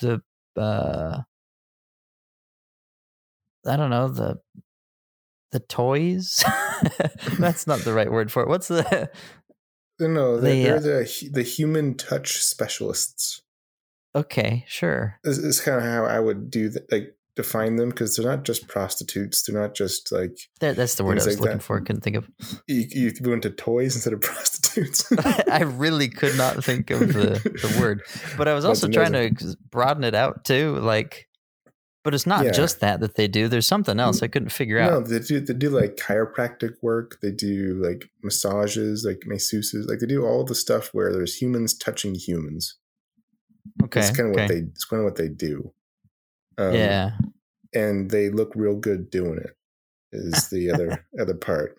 [0.00, 0.22] the,
[0.56, 1.22] uh,
[3.66, 4.40] I don't know, the,
[5.52, 6.44] the toys.
[7.38, 8.48] That's not the right word for it.
[8.48, 9.10] What's the,
[10.00, 13.42] No, They, they're, uh, they're the the human touch specialists.
[14.14, 15.18] okay, sure.
[15.22, 18.44] This is kind of how I would do that, like define them because they're not
[18.44, 19.42] just prostitutes.
[19.42, 21.62] They're not just like That, that's the word I was like looking that.
[21.64, 21.80] for.
[21.80, 22.28] Couldn't think of.
[22.68, 25.10] you, you go into toys instead of prostitutes.
[25.50, 28.02] I really could not think of the, the word,
[28.36, 30.76] but I was That's also trying to broaden it out too.
[30.76, 31.26] Like,
[32.04, 32.50] but it's not Yeah.
[32.52, 33.48] just that that they do.
[33.48, 35.06] There's something else I couldn't figure No, out.
[35.08, 37.18] they do they do like chiropractic work.
[37.22, 39.88] They do like massages, like masseuses.
[39.88, 42.76] Like they do all the stuff where there's humans touching humans.
[43.82, 44.42] Okay, It's kind of okay.
[44.42, 45.72] what they it's kind of what they do.
[46.58, 47.10] Um, yeah,
[47.74, 49.56] and they look real good doing it.
[50.12, 51.78] Is the other other part.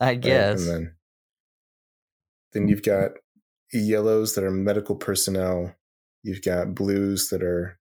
[0.00, 0.20] I right?
[0.20, 0.60] guess.
[0.68, 0.94] And then
[2.52, 3.12] then you've got
[3.72, 5.74] yellows that are medical personnel.
[6.22, 7.78] You've got blues that are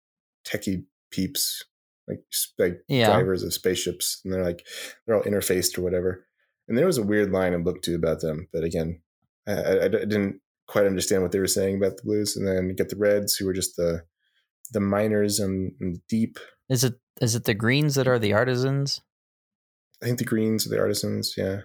[0.47, 1.63] techie peeps,
[2.08, 2.23] like
[2.58, 3.06] like Yeah.
[3.08, 4.65] drivers of spaceships, and they're like
[5.06, 6.25] they're all interfaced or whatever.
[6.67, 9.01] And there was a weird line in book two about them, but again,
[9.47, 12.38] I, I, I didn't quite understand what they were saying about the blues.
[12.38, 14.04] And then you get the reds, who were just the
[14.71, 16.39] the miners and, and the deep.
[16.69, 19.01] Is it is it the greens that are the artisans?
[20.01, 21.36] I think the greens are the artisans.
[21.38, 21.62] Yeah,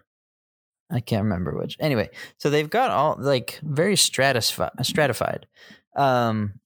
[0.91, 1.77] I can't remember which.
[1.81, 5.47] Anyway, so they've got all like very stratified, stratified,
[5.97, 6.61] um,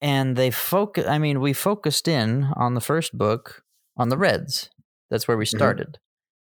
[0.00, 1.06] and they focus.
[1.06, 3.62] I mean, we focused in on the first book
[3.96, 4.70] on the Reds.
[5.10, 5.56] That's where we Mhm.
[5.56, 5.98] started.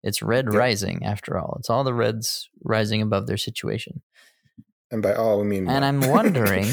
[0.04, 0.54] It's Red Yep.
[0.56, 1.56] Rising, after all.
[1.60, 4.02] It's all the Reds rising above their situation.
[4.92, 5.68] And by all we mean.
[5.70, 5.84] And one.
[5.84, 6.68] I'm wondering-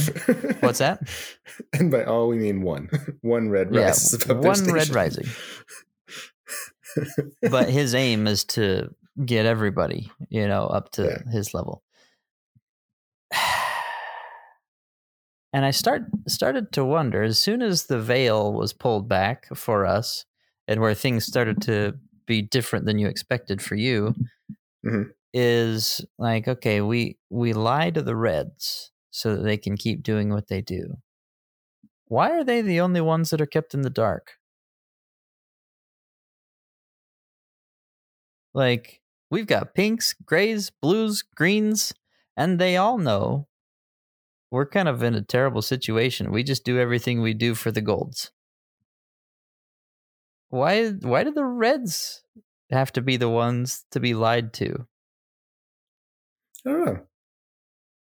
[0.60, 1.00] What's that?
[1.72, 2.88] And by all we mean one.
[3.22, 5.26] one red Yeah, rises above one red rising.
[7.50, 11.30] But his aim is to get everybody, you know, up to Yeah.
[11.32, 11.82] his level.
[15.52, 19.86] And I start started to wonder as soon as the veil was pulled back for
[19.86, 20.26] us,
[20.68, 21.94] and where things started to
[22.26, 24.14] be different than you expected for you,
[24.84, 25.10] Mhm.
[25.32, 30.30] Is like okay, we we lie to the Reds so that they can keep doing
[30.30, 30.96] what they do.
[32.06, 34.40] Why are they the only ones that are kept in the dark?
[38.54, 41.94] Like we've got pinks, grays, blues, greens,
[42.36, 43.48] and they all know
[44.50, 46.30] we're kind of in a terrible situation.
[46.32, 48.30] We just do everything we do for the golds.
[50.50, 52.22] Why why do the reds
[52.70, 54.86] have to be the ones to be lied to?
[56.66, 57.00] I don't know.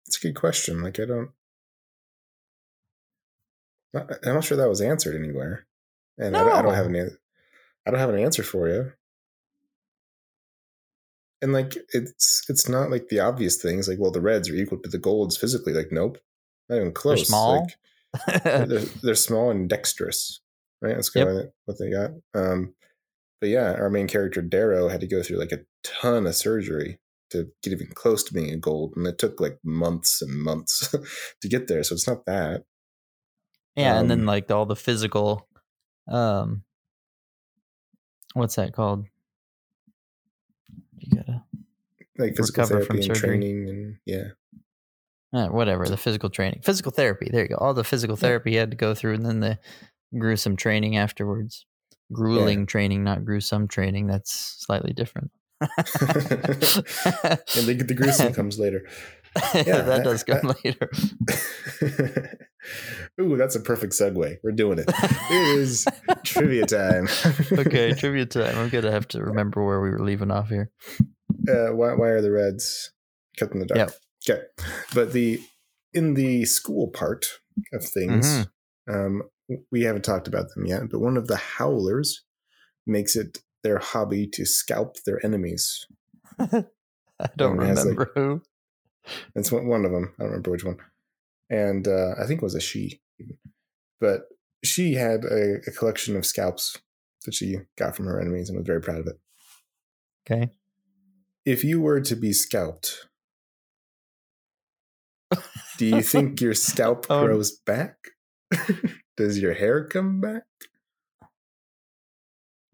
[0.07, 0.81] It's a good question.
[0.81, 1.29] Like I don't
[3.95, 5.65] I'm not sure that was answered anywhere,
[6.17, 7.17] and I, don't, I don't have an
[7.85, 8.91] I don't have an answer for you.
[11.41, 14.79] And like it's it's not like the obvious things like well the reds are equal
[14.79, 16.17] to the golds physically like nope
[16.69, 17.67] not even close small.
[18.25, 20.39] like they're, they're small and dexterous
[20.81, 22.73] right that's kind of what they got um
[23.41, 26.97] but yeah our main character darrow had to go through like a ton of surgery
[27.31, 30.93] to get even close to being a gold and it took like months and months
[31.41, 32.63] to get there so it's not that
[33.75, 35.49] yeah, and then Um, like all the physical,
[36.07, 36.63] um,
[38.33, 39.05] what's that called?
[40.99, 41.43] You gotta
[42.17, 43.29] like physical Recover from and surgery.
[43.29, 44.29] training and yeah
[45.33, 47.27] uh, whatever the physical training, physical therapy.
[47.29, 47.55] There you go.
[47.55, 48.21] All the physical Yeah.
[48.21, 49.59] therapy he had to go through, and then the
[50.17, 51.65] gruesome training afterwards.
[52.13, 54.07] Grueling training, not gruesome training.
[54.07, 54.31] That's
[54.65, 55.31] slightly different.
[55.61, 55.69] and
[57.65, 58.85] the, the gruesome comes later
[59.53, 60.89] Yeah, that does come later.
[63.21, 64.37] Ooh, that's a perfect segue.
[64.43, 64.85] We're doing it.
[64.89, 65.85] It is
[66.23, 67.07] trivia time.
[67.51, 68.57] okay, trivia time.
[68.57, 70.71] I'm gonna have to remember where we were leaving off here.
[71.49, 72.91] Uh, why, why are the Reds
[73.37, 73.91] kept in the dark?
[74.27, 74.41] Okay,
[74.93, 75.39] but the
[75.93, 77.25] in the school part
[77.73, 78.47] of things, Mhm.
[78.89, 79.21] um,
[79.71, 80.83] we haven't talked about them yet.
[80.89, 82.23] But one of the Howlers
[82.87, 85.87] makes it their hobby to scalp their enemies.
[86.39, 86.65] I
[87.35, 88.41] don't it has, like- remember who.
[89.35, 90.13] It's one, one of them.
[90.19, 90.77] I don't remember which one.
[91.49, 93.01] And uh, I think it was a she.
[93.99, 94.23] But
[94.63, 96.77] she had a, a collection of scalps
[97.25, 99.19] that she got from her enemies and was very proud of it.
[100.29, 100.49] Okay.
[101.45, 103.07] If you were to be scalped,
[105.77, 107.25] do you think your scalp Oh.
[107.25, 107.97] grows back?
[109.17, 110.43] Does your hair come back?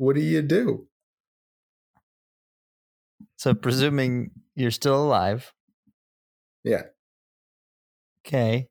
[0.01, 0.87] What do you do?
[3.37, 5.53] So presuming you're still alive.
[6.63, 6.85] Yeah.
[8.25, 8.67] Okay.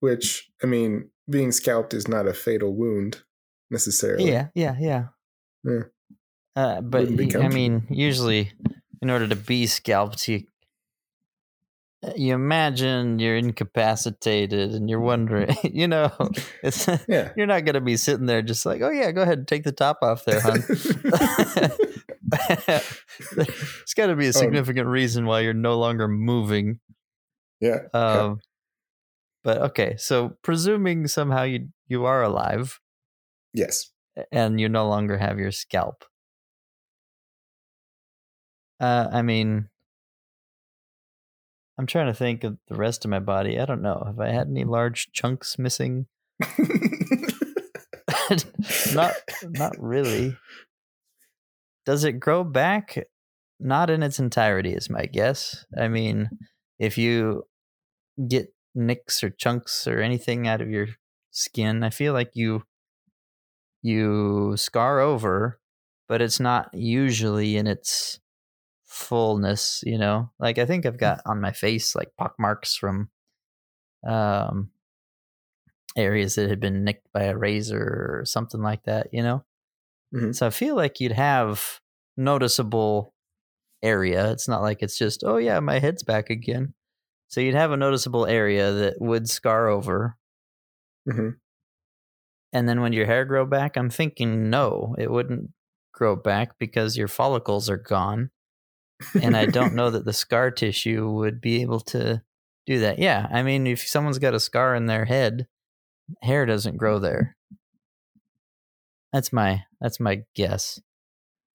[0.00, 3.22] Which, I mean, being scalped is not a fatal wound
[3.70, 4.32] necessarily.
[4.32, 5.04] Yeah, yeah, yeah.
[5.62, 5.82] Yeah.
[6.56, 8.50] Uh, but Wouldn't be y- I mean, usually,
[9.00, 10.42] in order to be scalped, you
[12.16, 16.12] you imagine you're incapacitated and you're wondering, you know,
[16.62, 17.32] it's Yeah.
[17.36, 19.64] you're not going to be sitting there just like, oh yeah, go ahead and take
[19.64, 20.62] the top off there, hon.
[22.32, 26.80] it's got to be a Um, significant reason why you're no longer moving.
[27.60, 27.78] yeah.
[27.92, 28.00] yeah.
[28.00, 28.40] Um,
[29.44, 32.80] but okay, so presuming somehow you you are alive
[33.54, 33.90] Yes.
[34.30, 36.04] and you no longer have your scalp.
[38.80, 39.68] Uh, I mean,
[41.78, 43.60] I'm trying to think of the rest of my body.
[43.60, 44.02] I don't know.
[44.04, 46.06] Have I had any large chunks missing?
[48.92, 49.14] not,
[49.44, 50.36] not really.
[51.86, 52.98] Does it grow back?
[53.60, 55.64] Not in its entirety, is my guess.
[55.76, 56.30] I mean,
[56.78, 57.44] if you
[58.28, 60.88] get nicks or chunks or anything out of your
[61.30, 62.64] skin, I feel like you
[63.82, 65.60] you scar over,
[66.08, 68.20] but it's not usually in its
[68.98, 70.30] fullness, you know.
[70.38, 73.10] Like I think I've got on my face like pock marks from
[74.06, 74.70] um
[75.96, 77.80] areas that had been nicked by a razor
[78.20, 79.44] or something like that, you know.
[80.14, 80.34] Mhm.
[80.34, 81.80] So I feel like you'd have
[82.16, 83.14] noticeable
[83.82, 84.32] area.
[84.32, 86.74] It's not like it's just, oh yeah, my head's back again.
[87.28, 90.16] So you'd have a noticeable area that would scar over.
[91.08, 91.38] Mhm.
[92.52, 95.50] And then when your hair grow back, I'm thinking no, it wouldn't
[95.92, 98.30] grow back because your follicles are gone.
[99.22, 102.22] And I don't know that the scar tissue would be able to
[102.66, 102.98] do that.
[102.98, 105.46] Yeah, I mean, if someone's got a scar in their head,
[106.22, 107.36] hair doesn't grow there.
[109.12, 110.80] That's my that's my guess.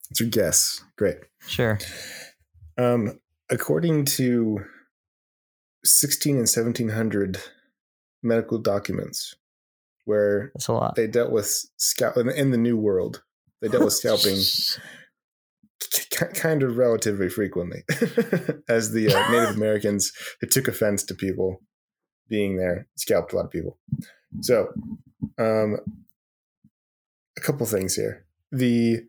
[0.09, 0.83] It's your guess.
[0.97, 1.17] Great.
[1.47, 1.79] Sure.
[2.77, 4.59] Um, according to
[5.83, 7.37] 16 and 1700
[8.21, 9.35] medical documents,
[10.05, 10.95] where That's a lot.
[10.95, 13.23] they dealt with scalp in, the New World,
[13.61, 14.39] they dealt with scalping
[16.15, 17.83] kind of relatively frequently,
[18.69, 21.61] as the uh, Native Americans it took offense to people
[22.29, 23.77] being there, scalped a lot of people.
[24.41, 24.69] So,
[25.37, 25.77] um,
[27.37, 28.25] a couple things here.
[28.51, 29.01] The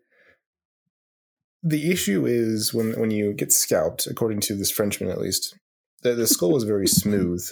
[1.62, 5.58] the issue is when when you get scalped, according to this Frenchman at least,
[6.02, 7.46] the, the skull is very smooth,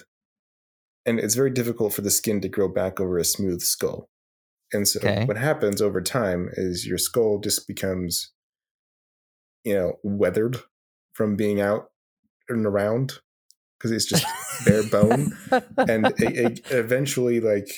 [1.07, 4.09] and it's very difficult for the skin to grow back over a smooth skull.
[4.75, 5.25] And so, Okay.
[5.27, 8.33] what happens over time is your skull just becomes,
[9.65, 10.57] you know, weathered
[11.13, 11.91] from being out
[12.49, 13.15] and around
[13.79, 14.25] because it's just
[14.65, 15.37] bare bone
[15.77, 17.69] and it, it eventually like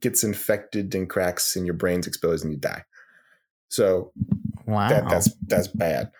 [0.00, 2.84] gets infected and cracks and your brain's exposed and you die
[3.68, 4.12] so
[4.66, 4.88] wow.
[4.88, 6.10] that, that's that's bad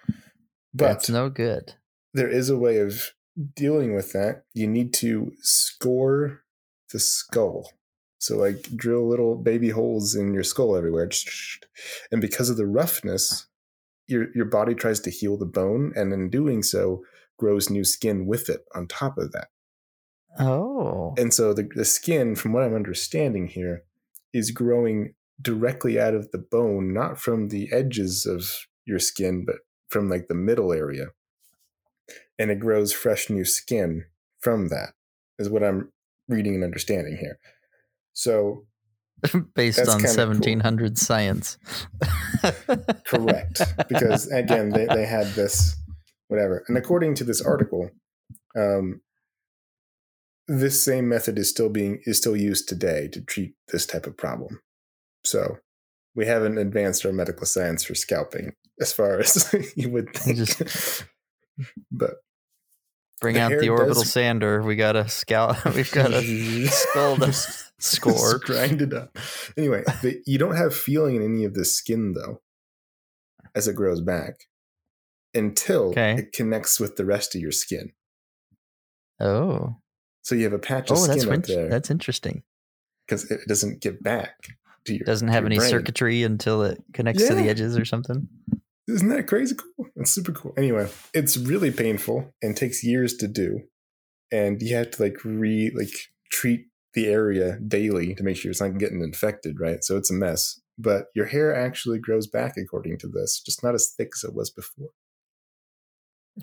[0.72, 1.74] but That's no good.
[2.12, 3.12] there is a way of
[3.54, 6.42] dealing with that you need to score
[6.92, 7.70] the skull
[8.18, 11.10] So like drill little baby holes in your skull everywhere.
[12.10, 13.46] And because of the roughness,
[14.06, 17.02] your your body tries to heal the bone and in doing so
[17.38, 19.48] grows new skin with it on top of that.
[20.38, 21.14] Oh.
[21.16, 23.82] And so the, the skin, from what I'm understanding here,
[24.32, 29.56] is growing directly out of the bone, not from the edges of your skin, but
[29.88, 31.08] from like the middle area.
[32.38, 34.06] And it grows fresh new skin
[34.40, 34.94] from that,
[35.38, 35.92] is what I'm
[36.28, 37.38] reading and understanding here.
[38.12, 38.66] So
[39.54, 40.96] based on 1700 cool.
[40.96, 41.58] science.
[43.06, 43.60] Correct.
[43.88, 45.76] Because again, they, they had this,
[46.28, 46.64] whatever.
[46.68, 47.90] And according to this article,
[48.56, 49.00] um,
[50.46, 54.16] this same method is still being is still used today to treat this type of
[54.16, 54.60] problem.
[55.24, 55.58] So
[56.14, 60.36] we haven't advanced our medical science for scalping as far as you would think.
[60.36, 61.04] Just
[61.90, 62.14] but
[63.24, 64.12] bring out the orbital does...
[64.12, 64.62] sander.
[64.62, 65.64] We got a scalp.
[65.74, 67.32] We've got a skull to
[67.78, 68.38] score.
[68.38, 69.16] grind it up.
[69.56, 72.40] Anyway, the, you don't have feeling in any of the skin though,
[73.54, 74.46] as it grows back,
[75.32, 76.16] until okay.
[76.18, 77.92] it connects with the rest of your skin.
[79.20, 79.76] Oh.
[80.22, 81.68] So you have a patch of oh, skin that's up there.
[81.68, 82.42] That's interesting.
[83.06, 84.34] Because it doesn't get back
[84.86, 85.68] to your doesn't have any brain.
[85.68, 87.28] circuitry until it connects yeah.
[87.28, 88.28] to the edges or something.
[88.86, 89.88] Isn't that crazy cool?
[89.96, 90.52] It's super cool.
[90.56, 93.60] Anyway, it's really painful and takes years to do.
[94.30, 95.94] And you have to like re like
[96.30, 99.82] treat the area daily to make sure it's not getting infected, right?
[99.82, 100.60] So it's a mess.
[100.76, 104.34] But your hair actually grows back according to this, just not as thick as it
[104.34, 104.90] was before.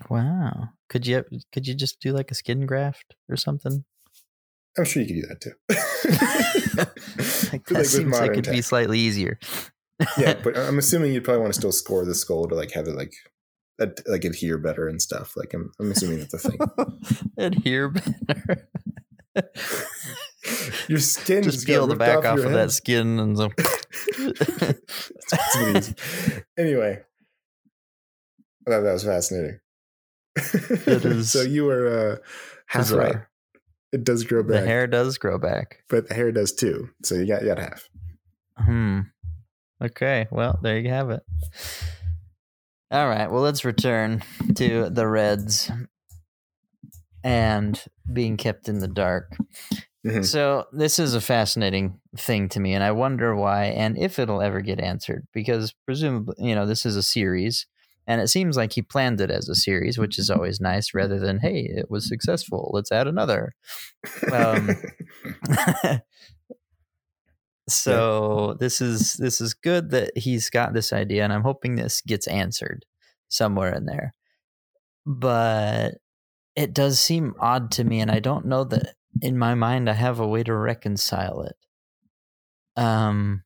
[0.08, 0.70] Wow.
[0.88, 3.84] Could you could you just do like a skin graft or something?
[4.78, 5.52] I'm sure you could do that too.
[7.52, 8.54] like, that like seems like it'd tech.
[8.54, 9.38] be slightly easier.
[10.18, 12.86] Yeah, but I'm assuming you'd probably want to still score the skull to like have
[12.86, 13.12] it like
[13.80, 15.32] ad- like adhere better and stuff.
[15.36, 16.58] Like I'm I'm assuming that's a thing.
[17.38, 18.68] adhere better.
[20.88, 22.54] your skin just peel the back off, off of head.
[22.54, 23.50] that skin and so.
[26.58, 27.00] anyway,
[28.66, 29.58] I thought that was fascinating.
[30.36, 31.30] It is.
[31.30, 32.16] so you were uh,
[32.66, 33.16] half right.
[33.92, 34.62] It does grow back.
[34.62, 36.88] The hair does grow back, but the hair does too.
[37.04, 37.88] So you got you got half.
[38.58, 39.00] Hmm.
[39.82, 40.28] Okay.
[40.30, 41.22] Well, there you have it.
[42.90, 43.30] All right.
[43.30, 44.22] Well, let's return
[44.54, 45.70] to the Reds
[47.24, 49.36] and being kept in the dark.
[50.06, 50.22] Mm-hmm.
[50.22, 54.42] So this is a fascinating thing to me, and I wonder why and if it'll
[54.42, 55.26] ever get answered.
[55.32, 57.66] Because presumably, you know, this is a series,
[58.06, 61.20] and it seems like he planned it as a series, which is always nice, rather
[61.20, 62.70] than "Hey, it was successful.
[62.74, 63.54] Let's add another."
[64.32, 64.70] Um,
[67.68, 68.54] so yeah.
[68.58, 72.26] this is this is good that he's got this idea, and I'm hoping this gets
[72.26, 72.84] answered
[73.28, 74.14] somewhere in there.
[75.06, 75.94] But
[76.56, 79.94] it does seem odd to me, and I don't know that in my mind I
[79.94, 81.56] have a way to reconcile it.
[82.80, 83.42] Um,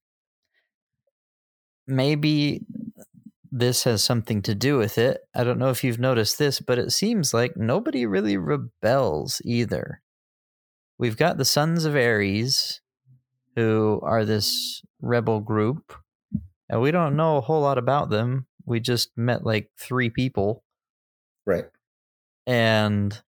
[1.87, 2.64] maybe
[3.53, 5.21] this has something to do with it.
[5.35, 10.03] I don't know if you've noticed this, but it seems like nobody really rebels either.
[10.99, 12.81] We've got the Sons of Ares,
[13.57, 15.95] who are this rebel group,
[16.69, 18.47] and we don't know a whole lot about them.
[18.65, 20.63] We just met like three people.
[21.45, 21.67] Right.
[22.47, 23.21] And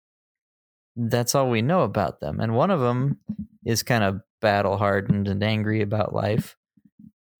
[0.96, 2.40] that's all we know about them.
[2.40, 3.18] And one of them
[3.64, 6.56] is kind of battle hardened and angry about life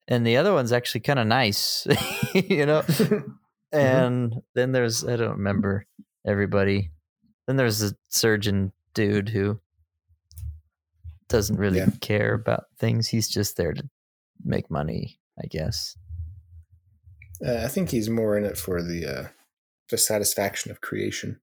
[0.08, 1.86] and the other one's actually kind of nice,
[2.34, 2.82] you know.
[2.82, 3.30] mm-hmm.
[3.72, 5.86] And then there's I don't remember
[6.26, 6.90] everybody.
[7.46, 9.60] Then there's the surgeon dude who
[11.28, 11.88] doesn't really yeah.
[12.00, 13.08] care about things.
[13.08, 13.88] He's just there to
[14.44, 15.96] make money, I guess.
[17.44, 19.28] Uh, I think he's more in it for the uh,
[19.90, 21.40] the satisfaction of creation.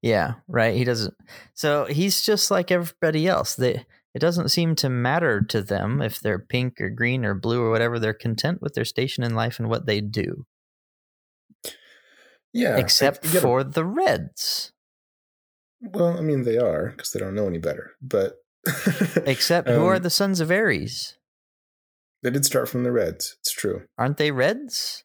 [0.00, 0.76] Yeah, right.
[0.76, 1.14] He doesn't.
[1.54, 3.56] So he's just like everybody else.
[3.56, 3.84] They
[4.14, 7.70] it doesn't seem to matter to them if they're pink or green or blue or
[7.70, 7.98] whatever.
[7.98, 10.46] They're content with their station in life and what they do.
[12.52, 12.76] Yeah.
[12.76, 14.72] Except for the Reds.
[15.80, 17.92] Well, I mean, they are because they don't know any better.
[18.00, 18.34] But.
[19.26, 21.16] Except um, who are um the Sons of Ares?
[22.22, 23.36] They did start from the Reds.
[23.40, 23.82] It's true.
[23.98, 25.04] Aren't they Reds?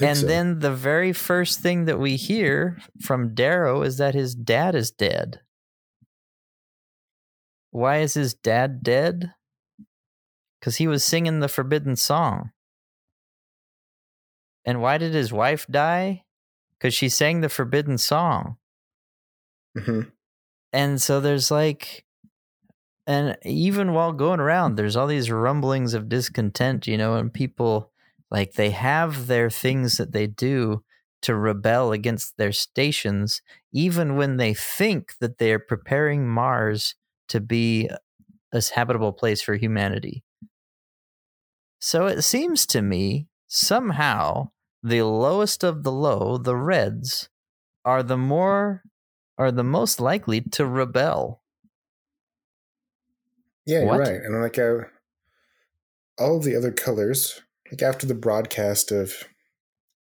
[0.00, 0.26] And so.
[0.26, 4.90] then the very first thing that we hear from Darrow is that his dad is
[4.90, 5.40] dead.
[7.70, 9.32] Why is his dad dead?
[10.60, 12.52] Because he was singing the forbidden song.
[14.64, 16.24] And why did his wife die?
[16.78, 18.56] Because she sang the forbidden song.
[19.76, 20.02] Mm-hmm.
[20.72, 22.04] And so there's like,
[23.06, 24.76] and even while going around, mm.
[24.76, 27.90] there's all these rumblings of discontent, you know, and people
[28.30, 30.82] like they have their things that they do
[31.22, 33.42] to rebel against their stations,
[33.72, 36.94] even when they think that they are preparing Mars
[37.28, 37.88] to be
[38.52, 40.24] a habitable place for humanity.
[41.80, 44.50] So it seems to me somehow
[44.82, 47.28] the lowest of the low, the Reds,
[47.84, 48.82] are the more
[49.38, 51.41] are the most likely to rebel.
[53.66, 54.20] Yeah, you're right.
[54.22, 54.78] And like uh,
[56.18, 57.40] all of the other colors,
[57.70, 59.12] like after the broadcast of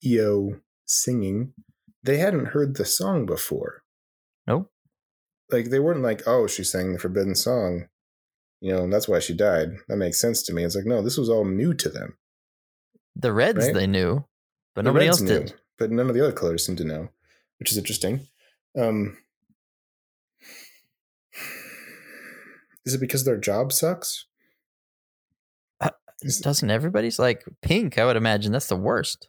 [0.05, 1.53] Eo singing,
[2.03, 3.83] they hadn't heard the song before.
[4.47, 4.71] Nope.
[5.51, 7.89] Like they weren't like, oh, she sang the forbidden song,
[8.61, 9.71] you know, and that's why she died.
[9.89, 10.65] That makes sense to me.
[10.65, 12.17] It's like, no, this was all new to them.
[13.17, 13.75] The Reds Right.
[13.75, 14.25] they knew,
[14.75, 15.55] but The nobody else knew, did.
[15.79, 17.09] but none of the other colors seemed to know,
[17.59, 18.29] which is interesting.
[18.79, 19.19] Um,
[22.85, 24.27] is it because their job sucks?
[25.81, 25.91] Uh,
[26.43, 27.99] Doesn't everybody's like pink?
[27.99, 29.29] I would imagine that's the worst.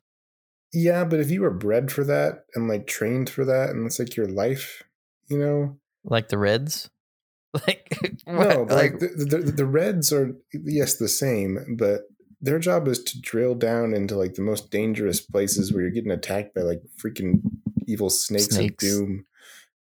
[0.74, 4.00] Yeah, but if you were bred for that and like trained for that, and it's
[4.00, 4.84] like your life,
[5.28, 5.78] you know.
[6.04, 6.90] Like the Reds,
[7.68, 7.98] like
[8.28, 8.68] No, what?
[8.70, 12.02] but like, the, the the Reds are yes the same, but
[12.42, 16.12] their job is to drill down into like the most dangerous places where you're getting
[16.12, 17.42] attacked by like freaking
[17.88, 18.84] evil snakes, Snakes.
[18.84, 19.26] of doom,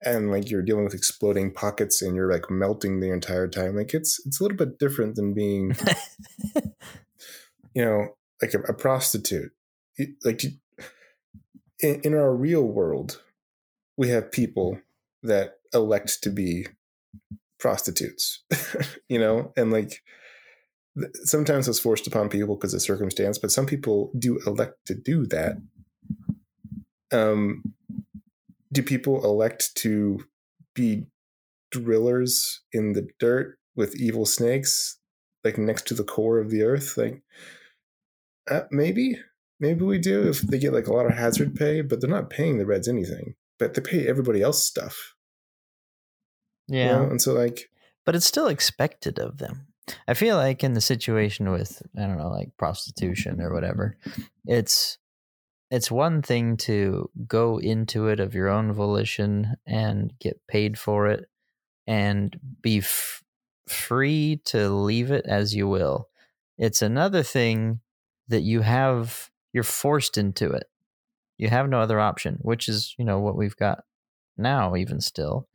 [0.06, 3.76] and like you're dealing with exploding pockets and you're like melting the entire time.
[3.76, 5.76] Like it's it's a little bit different than being
[7.74, 9.52] you know, like a, a prostitute.
[9.98, 10.44] It- Like
[11.82, 13.22] in, in our real world,
[13.98, 14.80] we have people
[15.24, 16.68] that elect to be
[17.60, 18.44] prostitutes,
[19.10, 20.02] you know, and like
[21.24, 25.26] sometimes it's forced upon people because of circumstance, but some people do elect to do
[25.28, 25.58] that.
[27.12, 27.64] Um,
[28.76, 30.26] do people elect to
[30.76, 31.06] be
[31.72, 35.00] drillers in the dirt with evil snakes,
[35.44, 36.98] like next to the core of the earth?
[36.98, 37.24] Like,
[38.52, 39.18] uh, maybe,
[39.60, 42.30] maybe we do if they get like a lot of hazard pay, but they're not
[42.30, 45.16] paying the Reds anything, but they pay everybody else stuff.
[46.68, 47.04] you yeah, know?
[47.04, 47.70] and so like,
[48.06, 49.68] but it's still expected of them.
[50.08, 53.98] I feel like in the situation with I don't know, like prostitution or whatever,
[54.46, 54.98] it's
[55.72, 61.08] it's one thing to go into it of your own volition and get paid for
[61.08, 61.26] it
[61.88, 63.24] and be f-
[63.68, 66.08] free to leave it as you will.
[66.58, 67.80] It's another thing
[68.28, 70.66] that you have you're forced into it.
[71.38, 73.84] You have no other option, which is, you know, what we've got
[74.38, 75.48] now even still.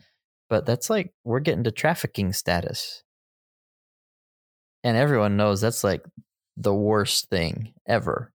[0.49, 3.03] But that's like we're getting to trafficking status.
[4.83, 6.03] And everyone knows that's like
[6.57, 8.33] the worst thing ever.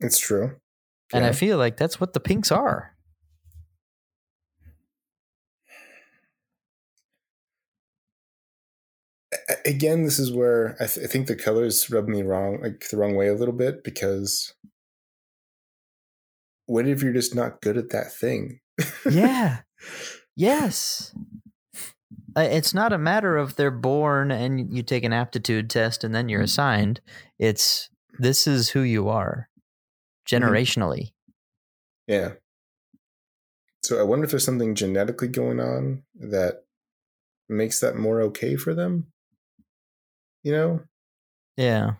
[0.00, 0.56] it's true.
[1.12, 2.92] And I feel like that's what the pinks are.
[9.64, 12.96] Again, this is where I, th- I think the colors rub me wrong, like the
[12.96, 14.54] wrong way a little bit, because
[16.66, 18.60] what if you're just not good at that thing?
[19.08, 19.58] Yeah.
[20.36, 21.14] yes.
[22.36, 26.28] It's not a matter of they're born and you take an aptitude test and then
[26.28, 27.00] you're assigned.
[27.38, 27.88] It's
[28.18, 29.48] this is who you are
[30.30, 31.12] generationally.
[32.06, 32.32] Yeah.
[33.82, 36.64] So I wonder if there's something genetically going on that
[37.48, 39.06] makes that more okay for them.
[40.42, 40.80] You know?
[41.56, 41.94] Yeah.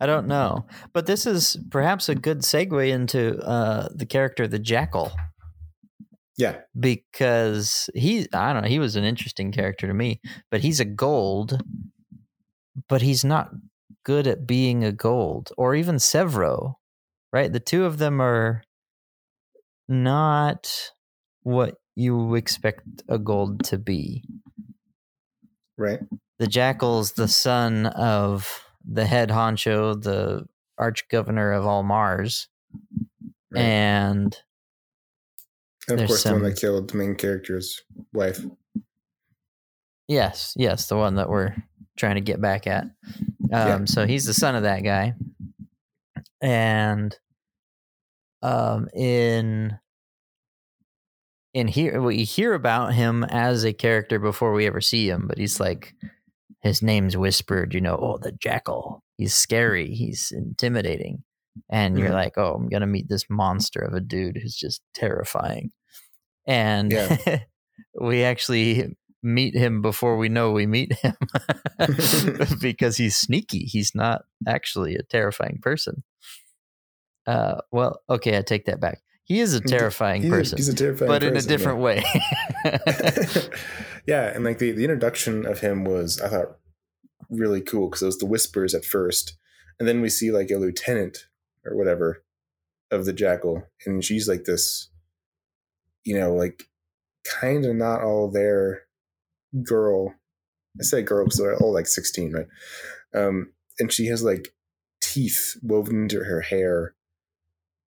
[0.00, 0.66] I don't know.
[0.92, 5.12] But this is perhaps a good segue into uh, the character, the Jackal.
[6.38, 6.58] Yeah.
[6.78, 10.20] because he I don't know, he was an interesting character to me,
[10.50, 11.62] but he's a gold,
[12.90, 13.52] but he's not
[14.04, 16.74] good at being a gold or even Sevro,
[17.32, 17.52] right?
[17.52, 18.62] The two of them are
[19.88, 20.90] not
[21.42, 24.24] what you expect a gold to be.
[25.78, 26.00] Right.
[26.38, 30.46] The Jackal's the son of the head honcho, the
[30.78, 32.48] arch governor of all Mars,
[33.50, 33.62] Right.
[33.62, 34.36] and
[35.88, 38.44] And of course, the one that killed the main character's wife.
[40.08, 41.54] Yes, yes, the one that we're
[41.96, 42.84] trying to get back at.
[42.84, 42.90] Um,
[43.50, 43.84] Yeah.
[43.86, 45.14] So he's the son of that guy,
[46.40, 47.16] and
[48.42, 49.78] um, in
[51.54, 55.38] in here we hear about him as a character before we ever see him, but
[55.38, 55.94] he's like
[56.62, 57.74] his name's whispered.
[57.74, 59.02] You know, oh, the jackal.
[59.16, 59.94] He's scary.
[59.94, 61.24] He's intimidating,
[61.70, 62.14] and you're Mhm.
[62.14, 65.72] like, oh, I'm gonna meet this monster of a dude who's just terrifying,
[66.46, 67.16] and Yeah.
[68.00, 68.96] we actually
[69.26, 71.16] meet him before we know we meet him
[72.60, 73.64] because he's sneaky.
[73.64, 76.04] He's not actually a terrifying person.
[77.26, 79.02] Uh, well, okay, I take that back.
[79.24, 81.56] He is a terrifying He's a, person, he's a terrifying but in a person, yeah.
[81.56, 82.04] different way.
[84.06, 86.58] yeah, and like the, the introduction of him was I thought
[87.28, 89.36] really cool because it was the whispers at first,
[89.80, 91.26] and then we see like a lieutenant
[91.64, 92.22] or whatever
[92.92, 94.90] of the jackal, and she's like this,
[96.04, 96.68] you know, like
[97.24, 98.85] kind of not all there
[99.62, 100.14] girl
[100.78, 102.46] I say girl because they're all like 16, right?
[103.14, 104.48] Um, and she has like
[105.00, 106.94] teeth woven into her hair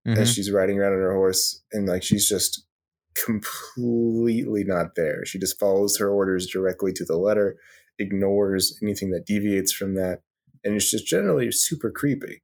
[0.07, 0.17] Mhm.
[0.17, 2.65] as she's riding around on her horse, and like she's just
[3.13, 5.25] completely not there.
[5.25, 7.57] She just follows her orders directly to the letter,
[7.99, 10.21] ignores anything that deviates from that,
[10.63, 12.41] and it's just generally super creepy,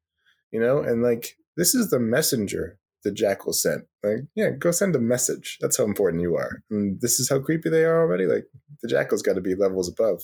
[0.51, 0.79] you know.
[0.81, 3.83] And like this is the messenger the jackal sent.
[4.03, 5.59] Like, yeah, go send a message.
[5.61, 6.63] That's how important you are.
[6.69, 8.25] And this is how creepy they are already.
[8.25, 8.47] Like
[8.81, 10.23] the jackal's got to be levels above,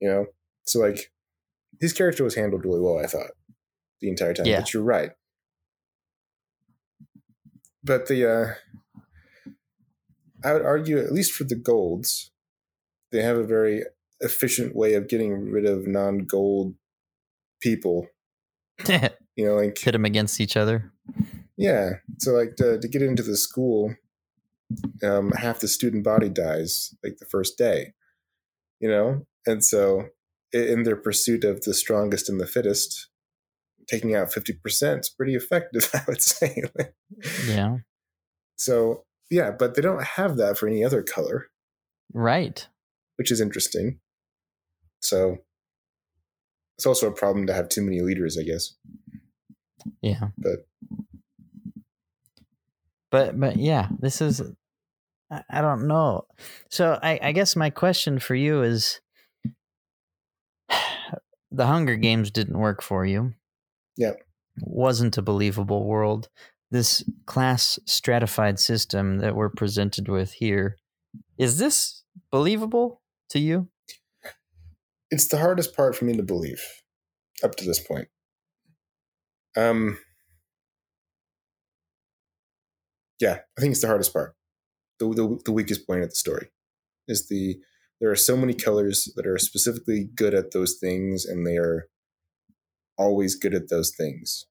[0.00, 0.26] you know.
[0.64, 1.12] So like
[1.80, 3.32] his character was handled really well, I thought,
[4.00, 4.46] the entire time.
[4.46, 4.60] Yeah.
[4.60, 5.10] But you're right.
[7.84, 8.54] But the uh
[10.44, 12.30] I would argue, at least for the golds,
[13.10, 13.82] they have a very
[14.20, 16.74] efficient way of getting rid of non-gold
[17.60, 18.06] people.
[19.38, 20.90] You know, like them against each other.
[21.56, 21.90] Yeah.
[22.18, 23.94] So like to, to get into the school,
[25.02, 27.94] um, half the student body dies like the first day.
[28.80, 30.08] You know, and so
[30.52, 33.08] in their pursuit of the strongest and the fittest,
[33.88, 36.62] taking out fifty percent is pretty effective, I would say.
[37.46, 37.78] Yeah.
[38.56, 41.46] so yeah, but they don't have that for any other color.
[42.12, 42.66] Right.
[43.16, 43.98] which is interesting.
[45.00, 45.38] So
[46.78, 48.74] it's also a problem to have too many leaders, I guess.
[50.02, 50.28] Yeah.
[50.38, 50.66] But-
[53.16, 54.42] but but yeah, this is
[55.30, 56.26] I, I don't know.
[56.68, 59.00] So I, I guess my question for you is
[61.50, 63.32] the Hunger Games didn't work for you.
[63.96, 64.20] Yep.
[64.60, 66.28] Wasn't a believable world.
[66.70, 70.76] This class stratified system that we're presented with here,
[71.38, 73.00] is this believable
[73.30, 73.68] to you?
[75.10, 76.62] It's the hardest part for me to believe
[77.42, 78.08] up to this point.
[79.56, 79.96] Um,
[83.20, 84.34] yeah, I think it's the hardest part.
[84.98, 86.48] The, the, the weakest point of the story
[87.08, 87.58] is the
[88.00, 91.88] there are so many colors that are specifically good at those things, and they are
[92.98, 94.44] always good at those things.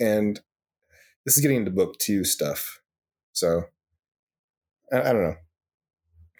[0.00, 0.40] And
[1.26, 2.80] this is getting into book two stuff,
[3.32, 3.64] so
[4.92, 5.36] I, I don't know,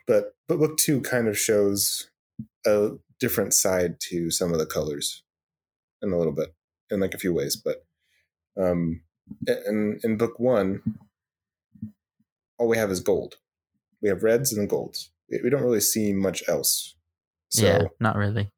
[0.06, 2.10] but but book two kind of shows
[2.66, 5.22] a different side to some of the colors
[6.02, 6.54] in a little bit
[6.90, 7.84] in like a few ways but
[8.60, 9.00] um
[9.46, 10.82] in in book one
[12.58, 13.36] all we have is gold.
[14.00, 15.10] We have reds and golds.
[15.30, 16.94] We we don't really see much else.
[17.50, 18.50] So yeah, not really.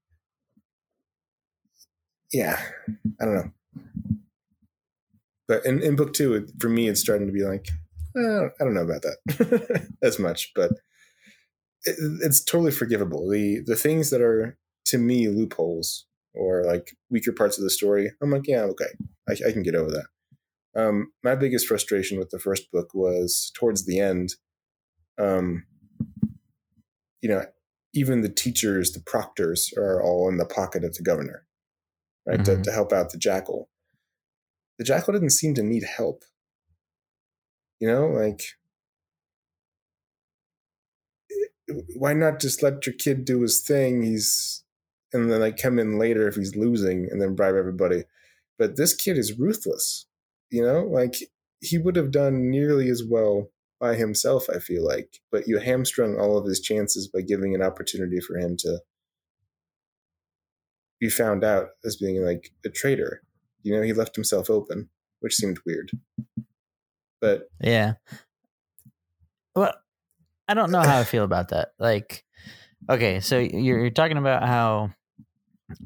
[2.33, 2.61] yeah
[3.21, 3.51] i don't know.
[5.49, 7.69] But in, in book two it, for me it's starting to be like
[8.17, 10.71] eh, i don't know about that as much but
[11.85, 13.29] it, it's totally forgivable.
[13.29, 14.57] The the things that are
[14.87, 18.93] to me loopholes or like weaker parts of the story i'm like yeah okay.
[19.29, 20.07] I, I can get over that
[20.77, 24.35] um, my biggest frustration with the first book was towards the end
[25.19, 25.65] um,
[27.23, 27.45] you know
[27.95, 31.47] even the teachers the proctors are all in the pocket of the governor
[32.27, 32.63] right to, Mhm.
[32.65, 33.69] to help out the jackal.
[34.79, 36.25] The jackal didn't seem to need help.
[37.81, 38.43] You know like
[41.95, 44.03] why not just let your kid do his thing?
[44.03, 44.65] He's
[45.13, 48.05] and then like come in later if he's losing and then bribe everybody.
[48.59, 50.07] But this kid is ruthless
[50.55, 51.17] you know like
[51.61, 53.51] he would have done nearly as well
[53.81, 57.63] by himself i feel like but you hamstrung all of his chances by giving an
[57.63, 58.79] opportunity for him to
[61.01, 63.23] be found out as being like a traitor
[63.63, 64.89] you know he left himself open
[65.21, 65.91] which seemed weird
[67.25, 67.95] but Yeah.
[69.57, 69.75] Well,
[70.47, 71.71] I don't know how I feel about that.
[71.79, 72.23] Like,
[72.91, 74.91] okay, so you're, you're talking about how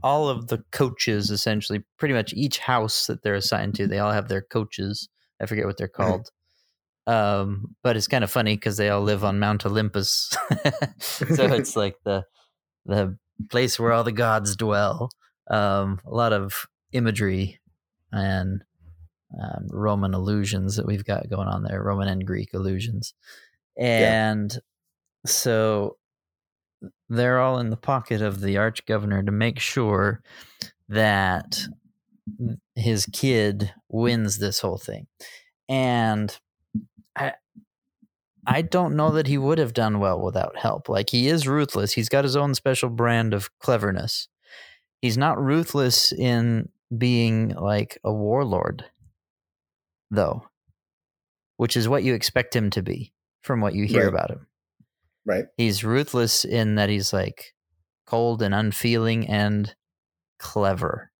[0.02, 4.12] all of the coaches, essentially, pretty much each house that they're assigned to, they all
[4.12, 5.08] have their coaches.
[5.40, 6.30] I forget what they're called.
[7.06, 10.36] Um, but it's kind of funny because they all live on Mount Olympus,
[10.98, 12.24] so it's like the
[12.84, 13.16] the
[13.50, 15.10] place where all the gods dwell.
[15.50, 17.60] Um, a lot of imagery
[18.12, 18.62] and
[19.40, 23.14] um, Roman illusions that we've got going on there, Roman and Greek illusions.
[23.76, 24.54] And
[25.24, 25.96] so
[27.08, 30.22] they're all in the pocket of the arch governor to make sure
[30.88, 31.58] that
[32.76, 35.06] his kid wins this whole thing.
[35.68, 36.36] And
[37.16, 37.34] I
[38.46, 40.88] I don't know that he would have done well without help.
[40.88, 41.92] Like he is ruthless.
[41.92, 44.28] He's got his own special brand of cleverness.
[45.02, 48.86] He's not ruthless in being like a warlord
[50.10, 50.48] though,
[51.58, 53.12] which is what you expect him to be
[53.42, 54.08] from what you hear Right.
[54.08, 54.47] about him.
[55.28, 57.54] Right He's ruthless in that he's like
[58.06, 59.74] cold and unfeeling and
[60.38, 61.12] clever.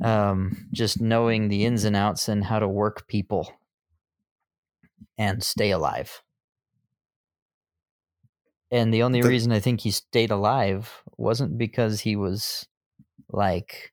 [0.00, 3.52] Um, just knowing the ins and outs and how to work people
[5.16, 6.22] and stay alive.
[8.70, 12.66] And the only The- reason I think he stayed alive wasn't because he was
[13.30, 13.92] like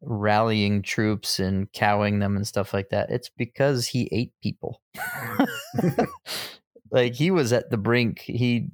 [0.00, 3.10] rallying troops and cowing them and stuff like that.
[3.10, 4.80] It's because he ate people.
[6.94, 8.20] like he was at the brink.
[8.20, 8.68] He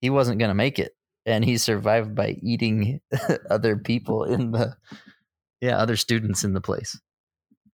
[0.00, 0.92] he wasn't going to make it
[1.24, 3.00] and he survived by eating
[3.50, 4.76] other people in the
[5.60, 6.98] yeah, other students in the place.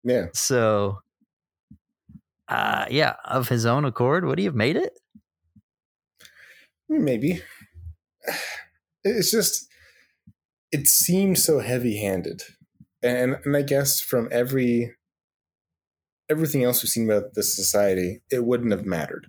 [0.03, 0.25] yeah.
[0.33, 0.99] So
[2.49, 4.99] uh yeah, of his own accord, would he have made it?
[6.89, 7.41] Maybe.
[9.05, 9.67] It's just
[10.71, 12.43] it seems so heavy-handed.
[13.01, 14.95] And and I guess from every
[16.33, 19.27] everything else we've seen about this society, it wouldn't have mattered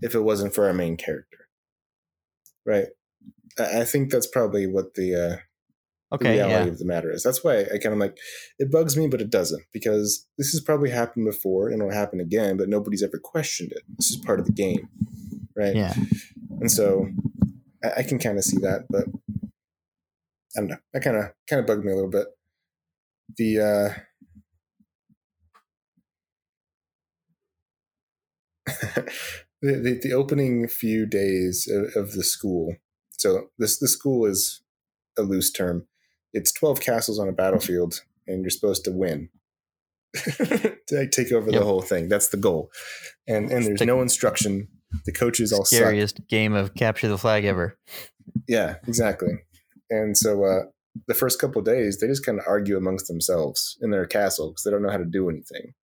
[0.00, 1.48] if it wasn't for our main character.
[2.66, 2.86] Right?
[3.58, 5.36] I I think that's probably what the uh
[6.18, 6.72] the reality yeah.
[6.72, 7.22] of the matter is.
[7.22, 8.16] That's why I kind of like
[8.58, 12.18] it bugs me, but it doesn't because this has probably happened before and it'll happen
[12.18, 13.82] again, but nobody's ever questioned it.
[13.98, 14.88] This is part of the game,
[15.54, 15.76] right?
[15.76, 15.92] Yeah.
[16.60, 17.08] And so
[17.84, 19.04] I, I can kind of see that, but
[20.56, 20.78] I don't know.
[20.94, 22.26] That kind of kind of bugged me a little bit.
[23.36, 24.00] The uh
[29.62, 32.76] the, the the opening few days of, of the school.
[33.10, 34.62] So this the school is
[35.18, 35.86] a loose term.
[36.32, 39.30] It's twelve castles on a battlefield, and you're supposed to win.
[40.14, 41.60] to take over Yep.
[41.60, 42.08] the whole thing.
[42.08, 42.70] That's the goal.
[43.26, 44.68] And and there's the- no instruction.
[45.04, 45.80] The coaches all suck.
[45.80, 47.76] Scariest game of capture the flag ever.
[48.48, 49.34] Yeah, exactly.
[49.90, 50.60] And so uh,
[51.06, 54.48] the first couple of days, they just kind of argue amongst themselves in their castle
[54.50, 55.74] because they don't know how to do anything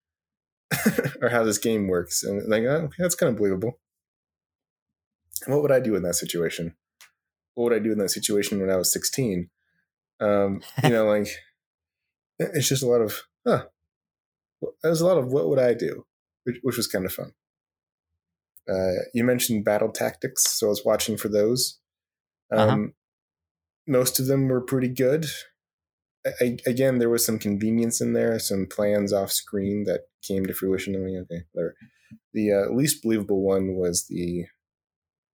[1.21, 2.23] or how this game works.
[2.23, 3.80] And like, oh, okay, that's kind of believable.
[5.47, 6.76] What would I do in that situation?
[7.53, 9.49] What would I do in that situation when I was 16?
[10.19, 11.28] Um, you know, like,
[12.39, 13.65] it's just a lot of, huh.
[14.82, 16.05] There's a lot of what would I do,
[16.43, 17.34] which, which was kind of fun.
[18.67, 21.80] Uh, you mentioned battle tactics, so I was watching for those.
[22.51, 22.88] Um, Uh-huh.
[23.88, 25.28] Most of them were pretty good.
[26.41, 30.53] I, again, there was some convenience in there, some plans off screen that came to
[30.53, 30.95] fruition.
[30.95, 31.76] I mean, okay, whatever.
[32.34, 34.45] The uh, least believable one was the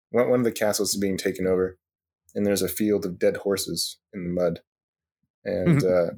[0.09, 1.77] one one of the castles is being taken over,
[2.35, 4.59] and there's a field of dead horses in the mud,
[5.45, 6.11] and uh,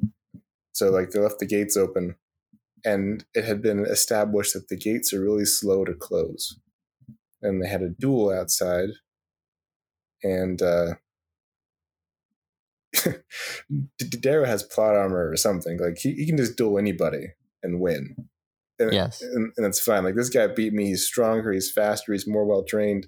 [0.72, 2.16] so like they left the gates open,
[2.84, 6.60] and it had been established that the gates are really slow to close,
[7.42, 8.90] and they had a duel outside,
[10.24, 10.96] and uh,
[14.22, 15.78] Darrow has plot armor or something.
[15.80, 17.28] Like he, he can just duel anybody
[17.62, 18.16] and win.
[18.80, 19.22] And, Yes.
[19.22, 20.04] and, and it's fine.
[20.04, 20.88] Like this guy beat me.
[20.88, 21.52] He's stronger.
[21.52, 22.12] He's faster.
[22.14, 23.08] He's more well trained.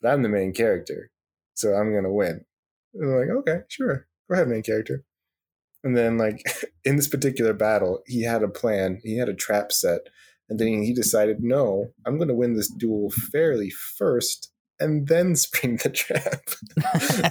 [0.00, 1.10] But I'm the main character,
[1.54, 2.44] so I'm gonna win.
[2.94, 5.04] And I'm like, okay, sure, go ahead, main character.
[5.84, 6.42] And then like
[6.84, 9.00] in this particular battle, he had a plan.
[9.04, 10.00] He had a trap set,
[10.48, 15.78] and then he decided, no, I'm gonna win this duel fairly first, and then spring
[15.82, 16.48] the trap.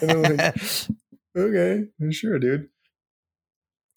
[0.01, 0.55] and I'm like,
[1.39, 2.69] okay, sure, dude.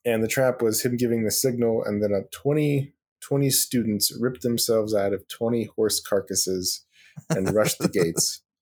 [0.05, 4.43] And the trap was him giving the signal, and then a 20, 20 students ripped
[4.43, 6.85] themselves out of 20 horse carcasses
[7.31, 8.43] and rushed the gates.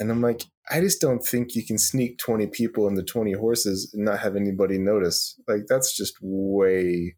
[0.00, 3.88] And I'm like, I just don't think you can sneak 20 people into 20 horses
[3.94, 5.40] and not have anybody notice.
[5.46, 7.14] Like, that's just way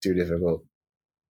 [0.00, 0.64] too difficult.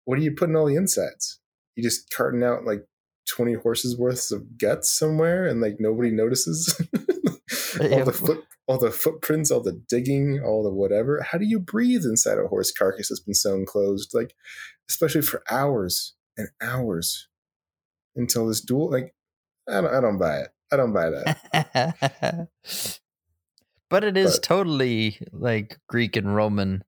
[0.05, 1.39] What are you putting all the insides?
[1.77, 2.85] You just carting out like
[3.29, 6.81] 20 horses worth of guts somewhere and like nobody notices?
[7.81, 11.21] all the foot all the footprints, all the digging, all the whatever.
[11.23, 14.13] How do you breathe inside a horse carcass that's been sewn closed?
[14.15, 14.35] Like,
[14.89, 17.29] especially for hours and hours
[18.15, 18.91] until this duel.
[18.91, 19.15] Like,
[19.69, 20.49] I don't, I don't buy it.
[20.71, 22.49] I don't buy that.
[23.91, 26.85] but it is But- totally like Greek and Roman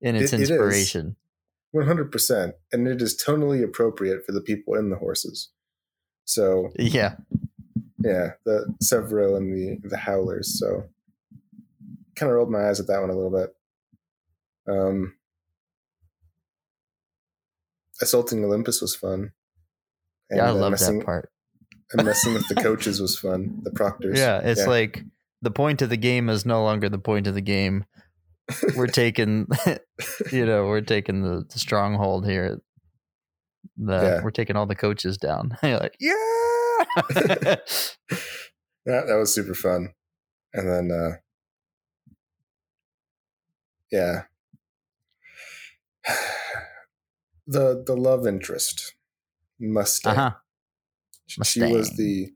[0.00, 1.16] in its It- inspiration.
[1.72, 5.50] One hundred percent, and it is totally appropriate for the people in the horses.
[6.24, 7.16] So Yeah.
[8.00, 10.58] Yeah, the Sevro and the the Howlers.
[10.58, 10.84] So
[12.14, 13.54] kind of rolled my eyes at that one a little bit.
[14.68, 15.14] Um,
[18.00, 19.32] assaulting Olympus was fun.
[20.30, 21.30] Yeah, I uh, love messing, that part.
[21.92, 23.60] And messing with the coaches was fun.
[23.62, 24.18] The proctors.
[24.18, 25.02] Yeah, it's like
[25.42, 27.84] the point of the game is no longer the point of the game.
[28.76, 29.46] We're taking,
[30.32, 32.60] you know, we're taking the, the stronghold here.
[33.76, 34.22] The, Yeah.
[34.22, 35.56] We're taking all the coaches down.
[35.62, 36.14] You're like, yeah.
[37.14, 37.62] that
[38.86, 39.94] that was super fun.
[40.52, 41.16] And then uh
[43.90, 44.22] yeah.
[47.50, 48.94] The the love interest
[49.58, 50.16] Mustang.
[50.16, 50.36] uh huh.
[51.44, 52.32] She was the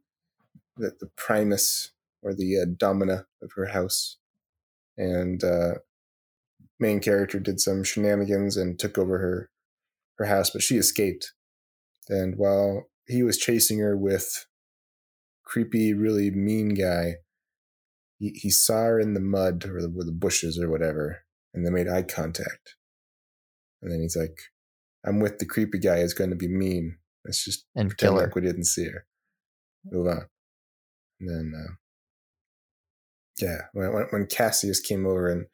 [0.78, 4.16] the, the primus or the uh, domina of her house.
[4.96, 5.74] And uh
[6.80, 9.50] main character did some shenanigans and took over her
[10.18, 11.34] her house, but she escaped.
[12.08, 14.46] And while he was chasing her with
[15.44, 17.16] creepy, really mean guy,
[18.18, 21.66] he, he saw her in the mud or the, or the bushes or whatever, and
[21.66, 22.76] they made eye contact.
[23.82, 24.38] And then he's like,
[25.04, 26.98] I'm with the creepy guy who's going to be mean.
[27.24, 29.04] Let's just And pretend like we didn't see her.
[29.90, 30.26] Move on.
[31.20, 31.72] And then, uh,
[33.40, 35.46] yeah, when, when, when Cassius came over and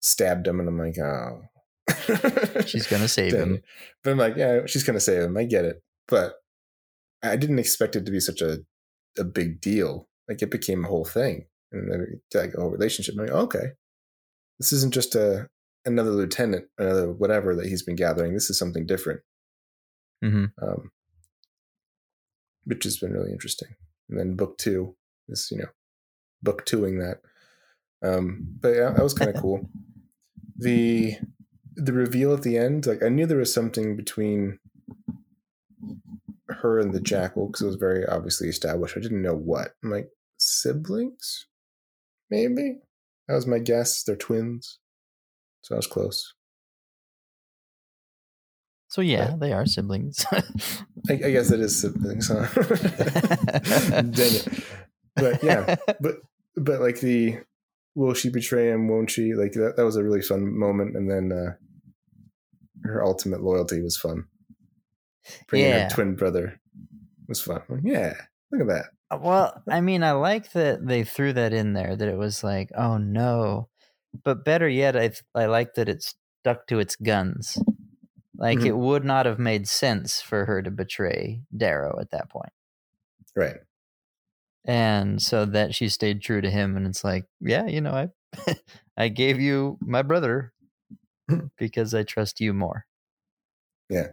[0.00, 1.42] stabbed him, and I'm like, oh.
[2.66, 3.62] She's gonna save Then- him.
[4.04, 5.36] But I'm like, yeah, she's gonna save him.
[5.36, 6.34] I get it, but
[7.22, 8.60] I didn't expect it to be such a
[9.18, 10.08] a big deal.
[10.28, 13.14] Like it became a whole thing, and then like a whole relationship.
[13.14, 13.72] I'm like, okay,
[14.58, 15.48] this isn't just a
[15.84, 18.34] another lieutenant, another whatever that he's been gathering.
[18.34, 19.20] This is something different,
[20.22, 20.90] hmm um,
[22.64, 23.74] which has been really interesting.
[24.08, 24.96] And then book two
[25.28, 25.70] is you know
[26.42, 27.20] book twoing that.
[28.06, 29.68] Um, but yeah, that was kind of cool.
[30.56, 31.16] The
[31.74, 34.58] the reveal at the end, like I knew there was something between
[36.62, 38.96] her and the jackal because it was very obviously established.
[38.96, 39.72] I didn't know what.
[39.82, 41.46] I'm like siblings,
[42.30, 42.78] maybe.
[43.28, 44.02] That was my guess.
[44.02, 44.78] They're twins,
[45.62, 46.34] so I was close.
[48.88, 50.26] So yeah, they are siblings.
[50.32, 50.42] I,
[51.08, 52.46] I guess it is siblings, huh?
[54.02, 54.64] Dang it.
[55.14, 56.16] But yeah, but
[56.56, 57.38] but like the
[57.94, 58.88] will she betray him?
[58.88, 59.34] Won't she?
[59.34, 59.74] Like that.
[59.76, 61.52] That was a really fun moment, and then uh
[62.82, 64.24] her ultimate loyalty was fun.
[65.48, 65.84] Bringing Yeah.
[65.84, 66.60] her twin brother
[67.28, 67.62] was fun.
[67.84, 68.14] Yeah,
[68.52, 68.66] look at
[69.10, 69.20] that.
[69.20, 71.96] well, I mean, I like that they threw that in there.
[71.96, 73.68] That it was like, oh no,
[74.24, 77.58] but better yet, I I like that it stuck to its guns.
[78.36, 78.66] Like Mhm.
[78.66, 82.52] it would not have made sense for her to betray Darrow at that point.
[83.36, 83.56] Right.
[84.64, 88.08] and so that she stayed true to him and it's like yeah you know i
[88.98, 90.52] i gave you my brother
[91.56, 92.84] because i trust you more
[93.88, 94.08] Yeah.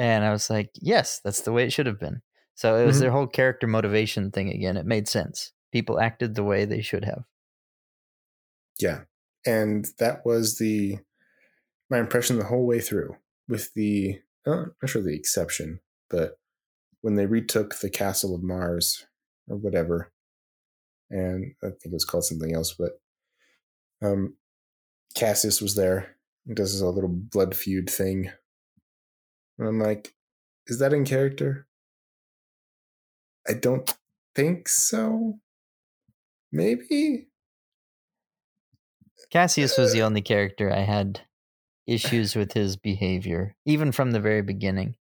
[0.00, 2.22] And i was like yes that's the way it should have been
[2.56, 3.00] so it was Mhm.
[3.02, 7.04] their whole character motivation thing again it made sense people acted the way they should
[7.04, 7.24] have
[8.80, 9.02] Yeah.
[9.46, 10.98] And that was the
[11.90, 13.16] my impression the whole way through,
[13.48, 16.38] with the uh, not sure the exception, but
[17.02, 19.06] when they retook the castle of Mars
[19.48, 20.12] or whatever,
[21.10, 23.00] and I think it was called something else, but
[24.02, 24.36] um
[25.14, 26.16] Cassius was there.
[26.46, 28.30] He does this little blood feud thing.
[29.60, 30.14] And I'm like,
[30.66, 31.68] is that in character?
[33.46, 33.94] I don't
[34.34, 35.38] think so.
[36.50, 37.30] Maybe?
[39.30, 40.06] cassius was the uh.
[40.06, 41.20] only character i had
[41.86, 44.94] issues with his behavior even from the very beginning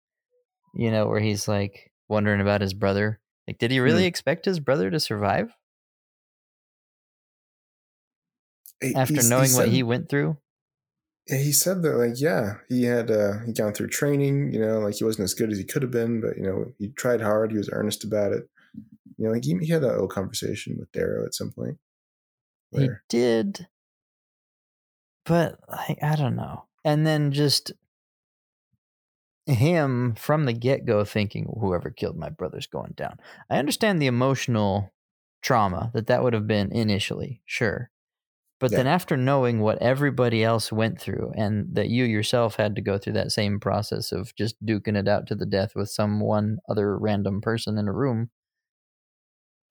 [0.75, 4.07] you know where he's like wondering about his brother like did he really hmm.
[4.07, 5.51] expect his brother to survive
[8.95, 10.37] after he's- knowing what said- he went through
[11.29, 14.95] he said that like yeah he had uh he gone through training you know like
[14.95, 17.51] he wasn't as good as he could have been but you know he tried hard
[17.51, 18.49] he was earnest about it
[19.17, 21.77] you know like he, he had a little conversation with darrow at some point
[22.71, 23.67] He did,
[25.25, 26.65] but like I don't know.
[26.85, 27.71] And then just
[29.45, 33.19] him from the get go thinking whoever killed my brother's going down.
[33.49, 34.91] I understand the emotional
[35.41, 37.89] trauma that that would have been initially, sure.
[38.59, 38.75] But Yeah.
[38.75, 42.97] then after knowing what everybody else went through and that you yourself had to go
[42.97, 46.59] through that same process of just duking it out to the death with some one
[46.69, 48.31] other random person in a room,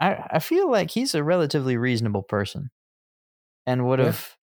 [0.01, 2.71] I, I feel like he's a relatively reasonable person
[3.67, 4.01] and would Yeah.
[4.01, 4.37] have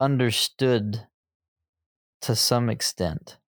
[0.00, 1.08] understood
[2.20, 3.38] to some extent,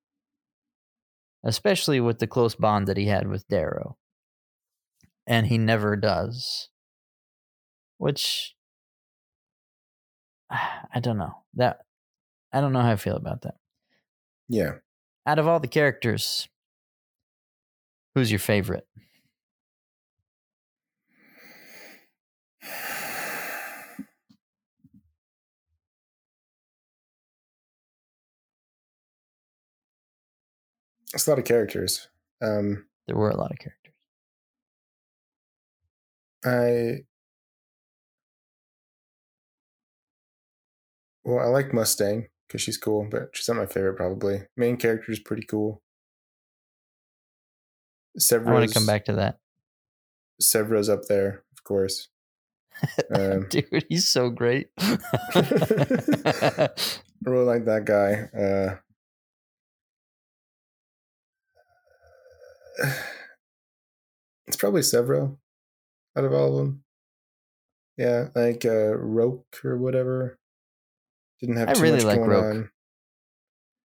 [1.44, 3.98] especially with the close bond that he had with Darrow.
[5.26, 6.68] And he never does,
[7.98, 8.56] which
[10.94, 11.34] I don't know.
[11.54, 11.80] That
[12.52, 13.54] I don't know how I feel about that.
[14.48, 14.72] yeah
[15.26, 16.48] Out of all the characters,
[18.14, 18.86] who's your favorite?
[31.12, 32.08] it's a lot of characters
[32.42, 33.94] um There were a lot of characters.
[36.44, 37.04] i
[41.30, 45.12] well i like mustang because she's cool but she's not my favorite probably main character
[45.12, 45.82] is pretty cool
[48.32, 49.38] I want to come back to that.
[50.42, 52.08] Sevro's up there of course
[53.14, 54.68] um Dude, he's so great.
[54.78, 56.68] I
[57.24, 58.28] really like that guy.
[58.36, 58.76] Uh,
[64.46, 65.36] it's probably Sevro
[66.16, 66.84] out of all of them.
[67.96, 70.38] Yeah, like uh, Roque or whatever.
[71.40, 72.54] Didn't have I too really much like going Roque.
[72.54, 72.70] on.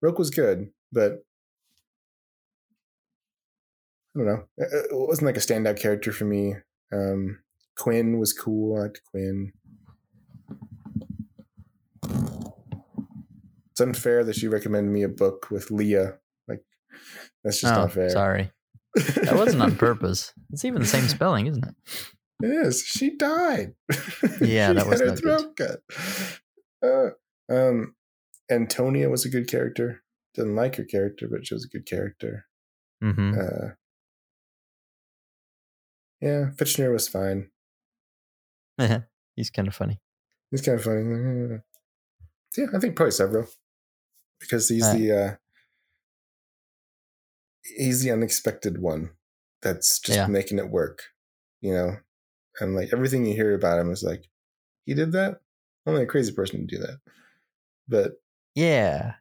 [0.02, 1.22] Roque was good, but
[4.14, 4.44] I don't know.
[4.56, 6.54] It it wasn't like a standout character for me.
[6.92, 7.38] Um,
[7.76, 8.76] Quinn was cool.
[8.76, 9.52] I liked Quinn.
[13.70, 16.14] It's unfair that she recommended me a book with Leah.
[16.48, 16.62] Like,
[17.44, 18.08] that's just oh, not fair.
[18.08, 18.50] sorry.
[18.94, 20.32] That wasn't on purpose.
[20.50, 21.74] It's even the same spelling, isn't it?
[22.42, 22.82] It is.
[22.82, 23.74] She died.
[24.40, 25.56] Yeah, that was had her not good.
[25.56, 26.88] throat cut.
[26.88, 27.10] Uh,
[27.50, 27.94] um,
[28.50, 30.02] Antonia was a good character.
[30.34, 32.46] Didn't like her character, but she was a good character.
[33.00, 33.68] hmm Uh,
[36.20, 37.50] yeah, Fitchner was fine.
[39.36, 40.00] He's kind of funny.
[40.50, 41.58] He's kind of funny.
[42.56, 43.46] Yeah, I think probably several
[44.40, 44.98] because he's Right.
[44.98, 45.36] the uh,
[47.76, 49.10] he's the unexpected one
[49.60, 50.26] that's just Yeah.
[50.26, 51.02] making it work,
[51.60, 51.98] you know.
[52.60, 54.24] And like everything you hear about him is like,
[54.86, 55.42] he did that.
[55.84, 57.00] Only a crazy person would do that.
[57.88, 58.12] But
[58.54, 59.14] Yeah.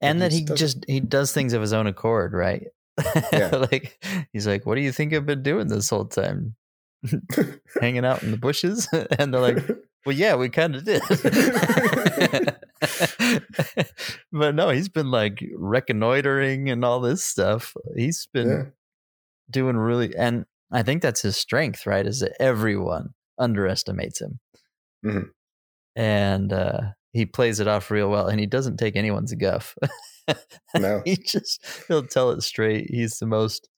[0.00, 2.66] And that he just he does things of his own accord, right?
[3.32, 3.66] Yeah.
[3.70, 6.56] like he's like, "What do you think I've been doing this whole time?
[7.80, 8.88] Hanging out in the bushes?"
[9.18, 9.58] and they're like,
[10.04, 11.02] "Well, yeah, we kind of did."
[14.32, 17.74] but no, he's been like reconnoitering and all this stuff.
[17.96, 18.64] He's been yeah,
[19.50, 22.06] doing really and I think that's his strength, right?
[22.06, 24.40] Is that everyone underestimates him.
[25.04, 25.30] Mhm.
[25.96, 26.80] And uh
[27.12, 29.76] he plays it off real well and he doesn't take anyone's guff.
[30.76, 32.88] no, he just he'll tell it straight.
[32.90, 33.68] He's the most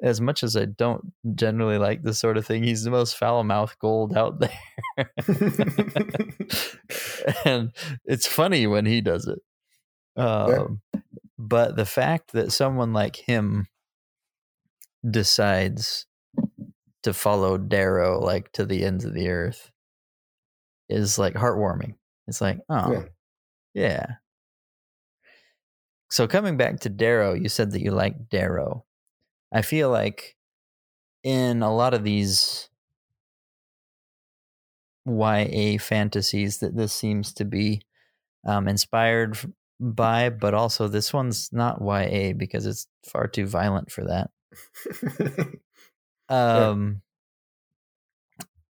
[0.00, 3.42] as much as I don't generally like this sort of thing, he's the most foul
[3.42, 4.50] mouthed gold out there.
[7.44, 7.72] and
[8.04, 9.40] it's funny when he does it.
[10.16, 10.80] Um,
[11.36, 13.66] But the fact that someone like him
[15.08, 16.06] decides
[17.02, 19.70] to follow Darrow like to the ends of the earth
[20.88, 21.94] is like heartwarming.
[22.26, 23.04] It's like, oh, Yeah.
[23.74, 24.06] yeah.
[26.10, 28.84] So coming back to Darrow, you said that you like Darrow.
[29.52, 30.36] I feel like
[31.22, 32.70] in a lot of these
[35.06, 37.82] YA fantasies that this seems to be
[38.46, 39.36] um, inspired
[39.80, 44.30] by, but also this one's not YA because it's far too violent for that.
[46.30, 47.00] Um,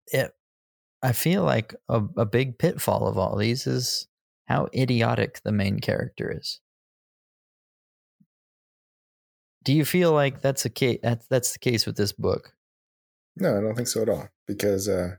[0.08, 0.30] it,
[1.06, 4.08] I feel like a, a big pitfall of all these is
[4.46, 6.60] how idiotic the main character is.
[9.64, 10.98] Do you feel like that's a case?
[11.02, 12.54] That's, that's the case with this book.
[13.36, 14.28] no, I don't think so at all.
[14.46, 15.16] Because uh,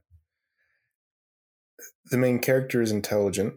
[2.11, 3.55] the main character is intelligent,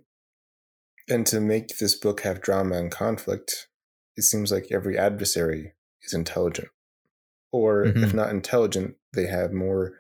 [1.09, 3.69] and to make this book have drama and conflict,
[4.17, 6.69] it seems like every adversary is intelligent,
[7.53, 8.15] or if Mhm.
[8.15, 9.95] not intelligent, they have more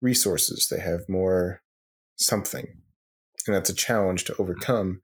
[0.00, 0.68] resources.
[0.68, 1.62] They have more
[2.18, 2.66] something,
[3.46, 5.02] and that's a challenge to overcome,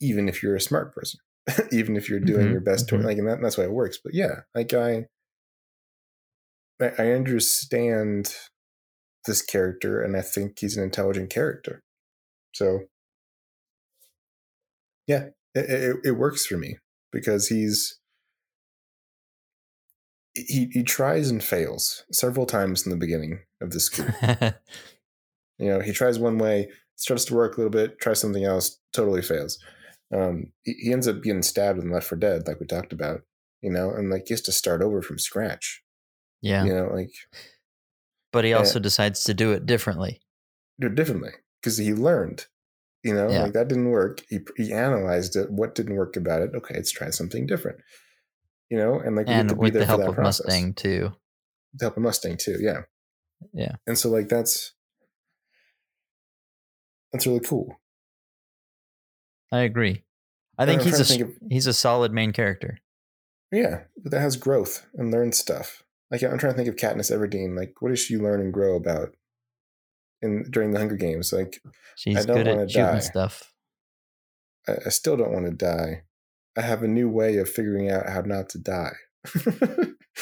[0.00, 1.20] even if you're a smart person,
[1.72, 2.88] even if you're doing Mhm, your best.
[2.90, 3.04] To, mhm.
[3.04, 3.98] like, and that, that's why it works.
[4.02, 5.06] But yeah, like I,
[6.80, 8.34] I understand
[9.26, 11.82] this character, and I think he's an intelligent character.
[12.54, 12.86] So,
[15.06, 16.78] yeah, it, it, it works for me
[17.12, 17.98] because he's
[20.34, 24.16] he he tries and fails several times in the beginning of the school.
[25.58, 28.78] you know, he tries one way, starts to work a little bit, tries something else,
[28.92, 29.58] totally fails.
[30.14, 33.22] Um, he, he ends up getting stabbed and left for dead, like we talked about.
[33.62, 35.82] You know, and like he has to start over from scratch.
[36.42, 37.10] yeah, You know, like
[38.32, 38.58] but he Yeah.
[38.58, 40.20] also decides to do it differently.
[40.80, 41.30] do it differently
[41.62, 42.46] because he learned.
[43.02, 43.42] You know, Yeah.
[43.44, 44.22] like that didn't work.
[44.28, 45.50] He he analyzed it.
[45.50, 46.50] What didn't work about it?
[46.54, 47.78] Okay, let's try something different.
[48.70, 50.44] You know, and like And to be with the help of process.
[50.46, 51.12] Mustang too.
[51.78, 52.82] To help a Mustang too, yeah,
[53.52, 53.76] Yeah.
[53.86, 54.72] And so like that's
[57.14, 57.80] that's really cool.
[59.52, 60.02] I agree.
[60.58, 62.78] I think I'm he's a to think he's a solid main character.
[63.52, 65.84] Yeah, but that has growth and learns stuff.
[66.10, 67.56] Like I'm trying to think of Katniss Everdeen.
[67.56, 69.14] Like, what does she learn and grow about
[70.22, 71.32] in during the Hunger Games?
[71.32, 71.62] Like,
[71.94, 72.98] She's don't good wanna shooting die.
[72.98, 73.52] stuff.
[74.66, 76.02] I, I still don't want to die.
[76.56, 78.94] I have a new way of figuring out how not to die.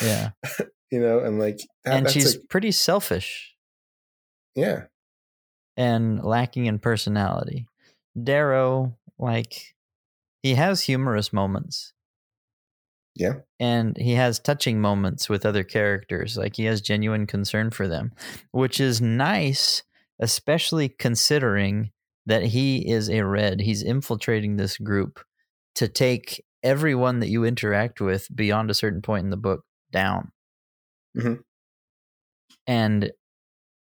[0.03, 0.31] Yeah.
[0.91, 3.53] you know, and like, and she's like- pretty selfish
[4.55, 4.85] yeah,
[5.77, 7.67] and lacking in personality.
[8.21, 9.75] Darrow, like,
[10.43, 11.93] he has humorous moments.
[13.15, 13.41] Yeah.
[13.61, 16.37] And he has touching moments with other characters.
[16.37, 18.13] Like, he has genuine concern for them,
[18.53, 19.83] which is nice,
[20.19, 21.91] especially considering
[22.27, 23.61] that he is a red.
[23.61, 25.21] He's infiltrating this group
[25.75, 30.33] to take everyone that you interact with beyond a certain point in the book down.
[31.17, 31.43] Mhm.
[32.67, 33.13] And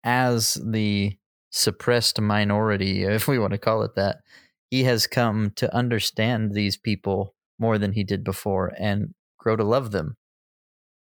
[0.02, 1.16] as the
[1.54, 4.18] suppressed minority, if we want to call it that,
[4.70, 9.62] he has come to understand these people more than he did before and grow to
[9.64, 10.16] love them.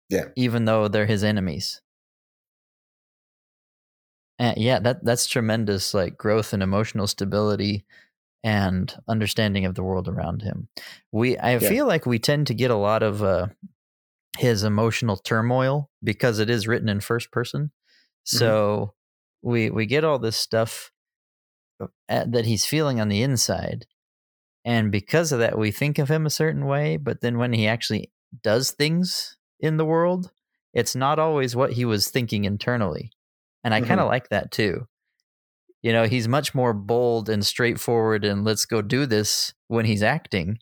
[0.08, 0.26] Yeah.
[0.36, 1.80] Even though they're his enemies.
[4.38, 7.84] Uh, yeah, that that's tremendous like growth and emotional stability
[8.42, 10.68] and understanding of the world around him.
[11.12, 11.68] We I Yeah.
[11.68, 13.48] feel like we tend to get a lot of uh
[14.38, 17.70] his emotional turmoil because it is written in first person.
[18.24, 18.94] So
[19.42, 20.90] we we get all this stuff
[21.80, 23.86] uh, that he's feeling on the inside.
[24.64, 27.66] And because of that we think of him a certain way, but then when he
[27.66, 28.12] actually
[28.42, 30.30] does things in the world,
[30.72, 33.10] it's not always what he was thinking internally.
[33.64, 34.86] And I kind of like that too.
[35.82, 40.02] You know, he's much more bold and straightforward and let's go do this when he's
[40.02, 40.58] acting.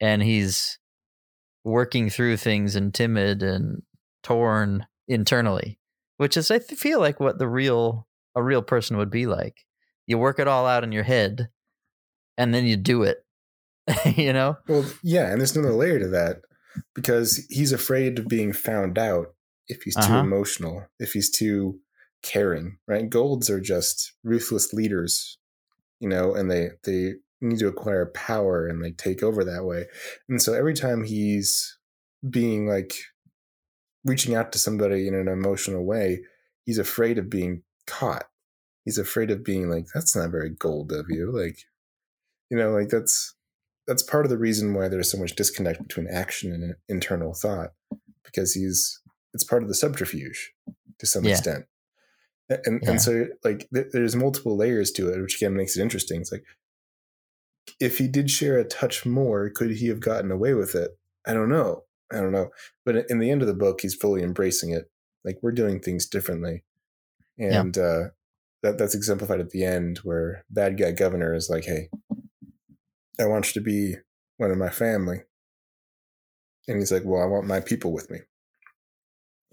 [0.00, 0.78] And he's
[1.64, 3.82] working through things and timid and
[4.22, 5.78] torn internally,
[6.18, 9.66] which is I feel like what the real a real person would be like.
[10.06, 11.48] You work it all out in your head
[12.38, 13.24] and then you do it.
[14.16, 14.56] you know?
[14.68, 16.42] Well, yeah, and there's another layer to that
[16.94, 19.34] because he's afraid of being found out
[19.68, 20.18] if he's too Uh-huh.
[20.18, 21.80] emotional, if he's too
[22.22, 23.08] caring, right?
[23.08, 25.38] Golds are just ruthless leaders,
[26.00, 29.86] you know, and they they need to acquire power and like take over that way.
[30.28, 31.78] And so every time he's
[32.28, 32.94] being like
[34.04, 36.20] reaching out to somebody in an emotional way,
[36.64, 38.24] he's afraid of being caught.
[38.84, 41.30] He's afraid of being like, that's not very gold of you.
[41.32, 41.58] Like,
[42.50, 43.34] you know, like that's
[43.86, 47.70] that's part of the reason why there's so much disconnect between action and internal thought
[48.24, 49.00] because he's
[49.34, 50.52] it's part of the subterfuge
[50.98, 51.32] to some Yeah.
[51.32, 51.64] extent
[52.48, 52.90] and Yeah.
[52.90, 56.32] and so like th- there's multiple layers to it which again makes it interesting it's
[56.32, 56.44] like
[57.80, 60.96] if he did share a touch more could he have gotten away with it
[61.26, 61.84] i don't know
[62.14, 62.48] i don't know
[62.84, 64.90] but in the end of the book he's fully embracing it
[65.24, 66.62] like we're doing things differently
[67.36, 67.60] Yeah.
[67.60, 68.00] and uh
[68.62, 71.88] that that's exemplified at the end where bad guy governor is like hey
[73.20, 73.94] I want you to be
[74.38, 75.18] one of my family.
[76.66, 78.18] And he's like, Well, I want my people with me.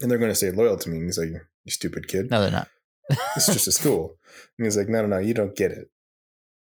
[0.00, 0.96] And they're going to stay loyal to me.
[0.96, 2.28] And he's like, You stupid kid.
[2.28, 2.68] No, they're not.
[3.36, 4.16] It's just a school.
[4.58, 5.90] And he's like, No, no, no, you don't get it.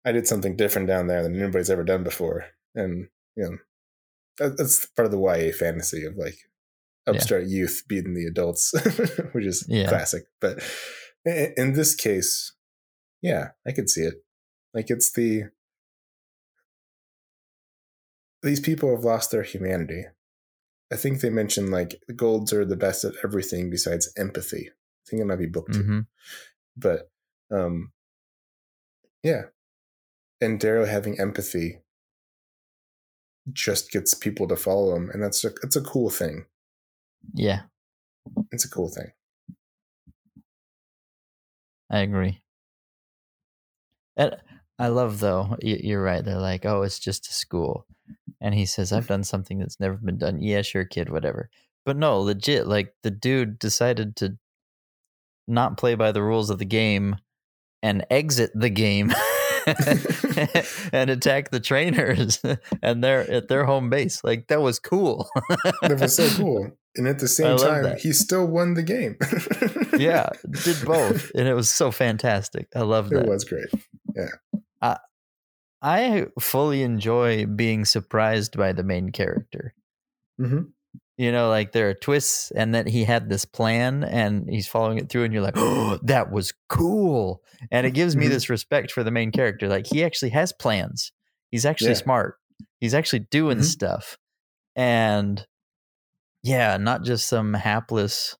[0.03, 2.45] I did something different down there than anybody's ever done before.
[2.73, 3.57] And, you know,
[4.39, 6.37] that's part of the YA fantasy of like
[7.07, 7.13] Yeah.
[7.15, 8.73] upstart youth beating the adults,
[9.33, 9.87] which is Yeah.
[9.89, 10.23] classic.
[10.39, 10.63] But
[11.25, 12.53] in this case,
[13.21, 14.15] yeah, I could see it.
[14.73, 15.45] Like it's the
[18.41, 20.05] these people have lost their humanity.
[20.91, 24.69] I think they mentioned like the golds are the best at everything besides empathy.
[24.69, 25.99] I think it might be book 2 hmm
[26.77, 27.11] but
[27.51, 27.91] um,
[29.23, 29.43] yeah.
[30.39, 31.81] And Darrow having empathy
[33.53, 36.45] just gets people to follow him, and that's a it's a cool thing.
[37.33, 37.61] Yeah,
[38.51, 39.11] It's a cool thing.
[41.89, 42.41] I agree.
[44.17, 44.35] And
[44.77, 45.55] I love though.
[45.61, 46.23] You're right.
[46.23, 47.85] They're like, oh, it's just a school,
[48.41, 51.49] and he says, "I've done something that's never been done." Yeah, sure, kid, whatever.
[51.85, 52.67] But no, legit.
[52.67, 54.37] Like the dude decided to
[55.47, 57.15] not play by the rules of the game
[57.81, 59.11] and exit the game
[60.93, 62.41] and attack the trainers
[62.81, 64.23] and they're at their home base.
[64.23, 65.29] Like that was cool.
[65.81, 66.71] That was so cool.
[66.95, 67.99] And at the same time, that.
[67.99, 69.17] he still won the game.
[69.97, 70.29] yeah,
[70.63, 72.67] did both, and it was so fantastic.
[72.75, 73.25] I love that.
[73.25, 73.67] It was great.
[74.15, 74.95] Yeah.
[75.81, 79.73] I fully enjoy being surprised by the main character.
[80.37, 80.63] hmm
[81.19, 84.97] You know, like there are twists, and that he had this plan and he's following
[84.99, 87.41] it through, and you're like, oh, that was cool.
[87.71, 88.29] And it gives me Mhm.
[88.29, 89.67] this respect for the main character.
[89.67, 91.11] Like he actually has plans,
[91.51, 91.97] he's actually Yeah.
[91.97, 92.35] smart,
[92.79, 93.65] he's actually doing Mhm.
[93.65, 94.17] stuff.
[94.77, 95.45] And
[96.41, 98.37] yeah, not just some hapless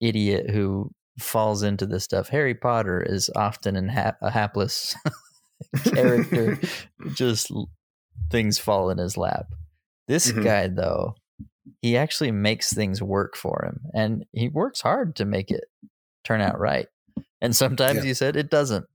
[0.00, 2.28] idiot who falls into this stuff.
[2.28, 4.94] Harry Potter is often in ha- a hapless
[5.84, 6.58] character
[7.14, 7.50] just
[8.30, 9.46] things fall in his lap.
[10.08, 10.44] This Mhm.
[10.44, 11.14] guy, though,
[11.82, 15.64] he actually makes things work for him, and he works hard to make it
[16.24, 16.88] turn out right.
[17.40, 18.04] And sometimes Yeah.
[18.04, 18.86] you said it doesn't.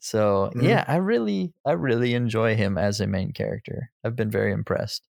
[0.00, 0.62] So Mhm.
[0.62, 3.90] yeah, I really, I really enjoy him as a main character.
[4.04, 5.06] I've been very impressed.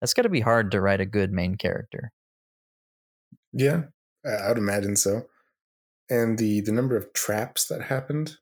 [0.00, 2.12] That's got to be hard to write a good main character.
[3.52, 3.84] Yeah,
[4.24, 5.28] I I would imagine so.
[6.10, 8.38] And the the number of traps that happened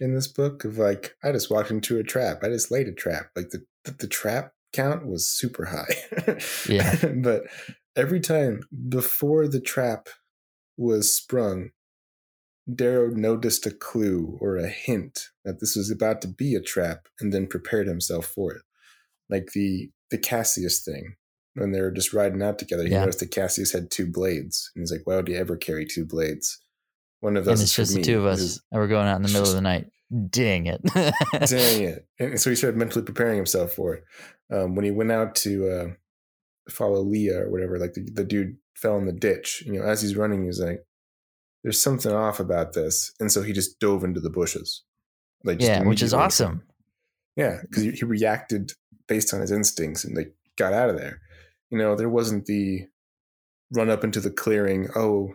[0.00, 2.92] in this book of like I just walked into a trap, I just laid a
[2.94, 3.30] trap.
[3.36, 6.38] Like the the, the trap count was super high.
[6.68, 6.96] Yeah.
[7.16, 7.42] but
[7.96, 10.08] every time before the trap
[10.76, 11.70] was sprung,
[12.72, 17.08] Darrow noticed a clue or a hint that this was about to be a trap
[17.20, 18.62] and then prepared himself for it.
[19.28, 21.14] Like the the Cassius thing.
[21.54, 23.00] When they were just riding out together, he Yeah.
[23.00, 24.70] noticed that Cassius had two blades.
[24.74, 26.60] And he's like, Why would you ever carry two blades?
[27.20, 29.22] One of those and it's just the two of us, and we're going out in
[29.22, 29.86] the middle of the night.
[30.30, 30.82] Dang it!
[30.92, 32.06] Dang it.
[32.18, 34.04] And so he started mentally preparing himself for it.
[34.52, 35.86] Um, when he went out to uh,
[36.70, 39.62] follow Lea or whatever, like the, the dude fell in the ditch.
[39.66, 40.84] You know, as he's running, he's like,
[41.62, 44.82] there's something off about this, and so he just dove into the bushes.
[45.44, 46.62] Like yeah, which is awesome.
[47.36, 48.72] Yeah, because he reacted
[49.08, 51.20] based on his instincts and like got out of there.
[51.70, 52.86] You know, there wasn't the
[53.72, 54.88] run up into the clearing.
[54.94, 55.34] Oh,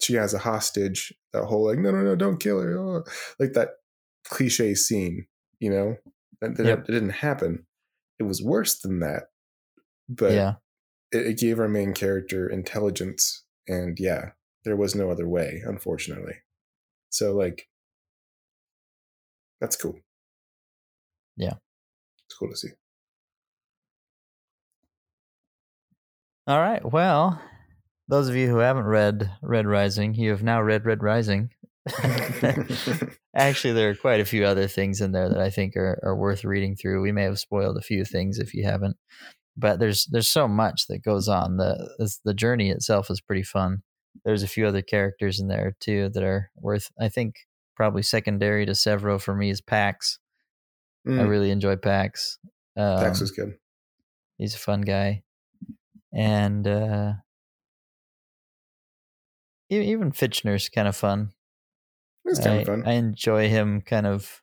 [0.00, 1.12] she has a hostage.
[1.32, 2.78] That whole like, no, no, no, don't kill her.
[2.78, 3.04] Oh.
[3.38, 3.70] Like that
[4.24, 5.26] cliche scene.
[5.58, 5.96] You know,
[6.40, 6.86] that, that yep.
[6.86, 7.66] didn't happen.
[8.18, 9.24] It was worse than that,
[10.08, 10.54] but yeah,
[11.12, 14.30] it, it gave our main character intelligence, and yeah,
[14.64, 16.34] there was no other way, unfortunately.
[17.10, 17.68] So like,
[19.60, 19.98] that's cool.
[21.36, 21.54] Yeah,
[22.26, 22.70] it's cool to see.
[26.48, 26.82] All right.
[26.84, 27.40] Well,
[28.08, 31.50] those of you who haven't read Red Rising, you have now read Red Rising.
[33.38, 36.16] Actually, there are quite a few other things in there that I think are, are
[36.16, 37.00] worth reading through.
[37.00, 38.96] We may have spoiled a few things if you haven't,
[39.56, 41.56] but there's there's so much that goes on.
[41.56, 43.82] the The journey itself is pretty fun.
[44.24, 46.90] There's a few other characters in there too that are worth.
[47.00, 47.36] I think
[47.76, 50.18] probably secondary to Sevro for me is Pax.
[51.06, 51.20] Mm.
[51.20, 52.38] I really enjoy Pax.
[52.76, 53.54] Um, Pax is good.
[54.36, 55.22] He's a fun guy
[56.12, 57.12] and uh,
[59.70, 61.32] even Fitchner's kind of fun.
[62.28, 62.82] It's kind I, of fun.
[62.86, 64.42] I enjoy him kind of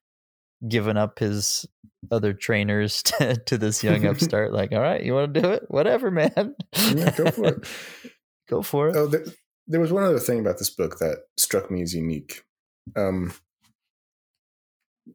[0.68, 1.66] giving up his
[2.12, 4.54] other trainers to, to this young upstart.
[4.54, 5.64] like, all right, you want to do it?
[5.68, 6.56] Whatever, man.
[6.94, 7.68] yeah, go for it.
[8.50, 8.96] go for it.
[8.96, 9.26] Oh, there,
[9.68, 12.44] there, was one other thing about this book that struck me as unique.
[12.96, 13.34] Um,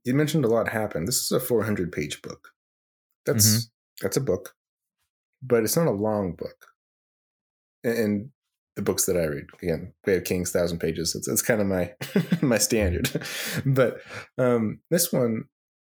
[0.04, 1.08] you mentioned a lot happened.
[1.08, 2.52] This is a 400 page book.
[3.26, 4.04] That's mm-hmm.
[4.04, 4.54] that's a book
[5.42, 6.66] but it's not a long book.
[7.82, 8.30] And
[8.80, 11.14] the books that I read, again, Way of Kings, thousand pages.
[11.14, 11.92] It's, it's kind of my
[12.40, 13.10] my standard.
[13.66, 14.00] but
[14.38, 15.44] um, this one,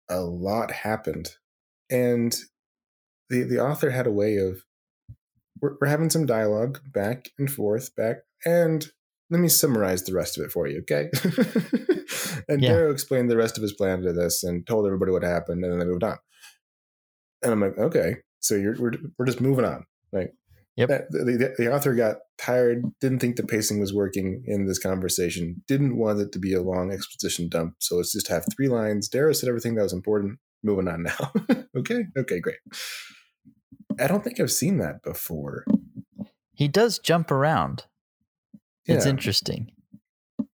[0.10, 1.32] a lot happened,
[1.90, 2.36] and
[3.30, 4.62] the the author had a way of
[5.62, 8.88] we're, we're having some dialogue back and forth, back and
[9.32, 11.10] let me summarize the rest of it for you, okay?
[12.48, 12.70] and yeah.
[12.70, 15.74] Darrow explained the rest of his plan to this and told everybody what happened, and
[15.74, 16.18] then they moved on.
[17.42, 19.86] And I'm like, okay, so you're we're, we're just moving on.
[20.12, 20.34] Like,
[20.76, 20.90] yep.
[20.90, 25.64] That, the, the author got tired, didn't think the pacing was working in this conversation,
[25.68, 27.76] didn't want it to be a long exposition dump.
[27.80, 29.08] So let's just have three lines.
[29.08, 30.40] Darrow said everything that was important.
[30.64, 31.32] Moving on now.
[31.78, 32.06] okay.
[32.18, 32.40] Okay.
[32.40, 32.58] Great.
[34.00, 35.66] I don't think I've seen that before.
[36.54, 37.86] He does jump around.
[38.86, 39.12] It's yeah.
[39.12, 39.72] interesting.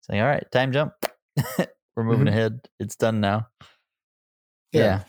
[0.03, 0.95] Saying, all right, time jump.
[1.97, 2.29] We're moving mm-hmm.
[2.29, 2.69] ahead.
[2.79, 3.49] It's done now.
[4.73, 5.03] Yeah.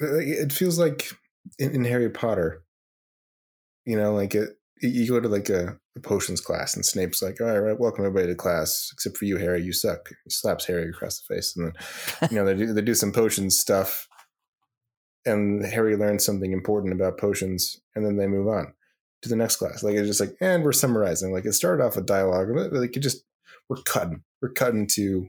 [0.00, 0.08] yeah.
[0.20, 1.10] It feels like
[1.58, 2.62] in, in Harry Potter,
[3.88, 4.50] you know, like it,
[4.82, 8.26] you go to like a, a, potions class and Snape's like, all right, welcome everybody
[8.26, 10.10] to class, except for you, Harry, you suck.
[10.24, 11.56] He slaps Harry across the face.
[11.56, 11.72] And
[12.20, 14.06] then, you know, they do, they do some potions stuff
[15.24, 18.74] and Harry learns something important about potions and then they move on
[19.22, 19.82] to the next class.
[19.82, 21.32] Like it's just like, and we're summarizing.
[21.32, 23.24] Like it started off with dialogue, but like it just,
[23.70, 25.28] we're cutting, we're cutting to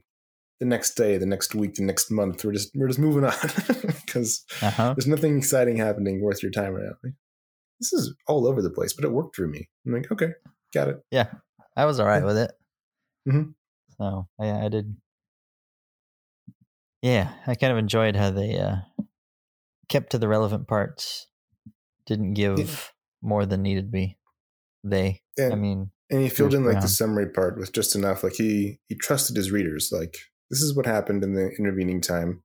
[0.59, 2.43] the next day, the next week, the next month.
[2.43, 3.33] We're just we're just moving on
[4.05, 4.95] because uh-huh.
[4.95, 7.11] there's nothing exciting happening worth your time right now.
[7.79, 9.69] This is all over the place, but it worked for me.
[9.85, 10.31] I'm like, okay,
[10.73, 10.97] got it.
[11.11, 11.27] Yeah,
[11.75, 12.25] I was all right yeah.
[12.25, 12.51] with it.
[13.27, 13.51] Mm-hmm.
[13.97, 14.95] So yeah, I did.
[17.01, 18.77] Yeah, I kind of enjoyed how they uh,
[19.87, 21.27] kept to the relevant parts,
[22.05, 22.65] didn't give yeah.
[23.21, 24.17] more than needed be.
[24.83, 28.23] They, and, I mean, and he filled in like the summary part with just enough.
[28.23, 29.89] Like he he trusted his readers.
[29.91, 30.15] Like
[30.49, 32.43] this is what happened in the intervening time.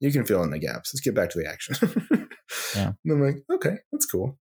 [0.00, 0.92] You can fill in the gaps.
[0.92, 1.76] Let's get back to the action.
[2.76, 2.92] yeah.
[3.04, 4.38] And I'm like, okay, that's cool.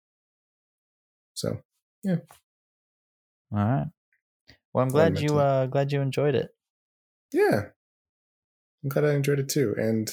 [1.37, 1.61] So,
[2.03, 2.17] yeah.
[3.51, 3.85] All right.
[4.73, 6.49] Well, I'm glad you uh glad you enjoyed it.
[7.31, 7.69] Yeah.
[8.83, 9.75] I'm glad I enjoyed it too.
[9.77, 10.11] And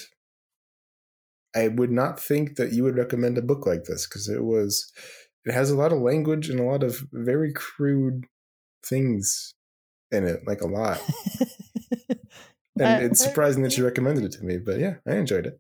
[1.57, 4.93] I would not think that you would recommend a book like this because it was
[5.47, 8.27] it has a lot of language and a lot of very crude
[8.85, 9.55] things
[10.11, 11.01] in it, like a lot.
[12.79, 14.59] and it's surprising that you recommended it to me.
[14.59, 15.59] But yeah, I enjoyed it.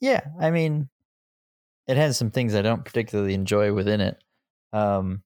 [0.00, 0.88] Yeah, I mean,
[1.86, 4.16] it has some things I don't particularly enjoy within it.
[4.72, 5.22] Um,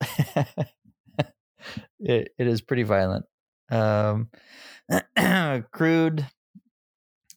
[2.00, 3.24] it it is pretty violent.
[3.70, 4.30] Um,
[5.72, 6.26] crude.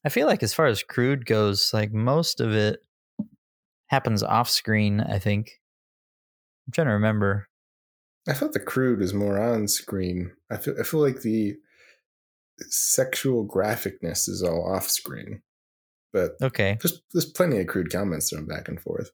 [0.03, 2.79] I feel like as far as crude goes, like most of it
[3.87, 5.01] happens off screen.
[5.01, 5.61] I think.
[6.67, 7.47] I'm trying to remember.
[8.27, 10.31] I thought the crude was more on screen.
[10.51, 11.55] I feel I feel like the
[12.69, 15.41] sexual graphicness is all off screen.
[16.15, 19.11] But okay, there's there's plenty of crude comments thrown back and forth.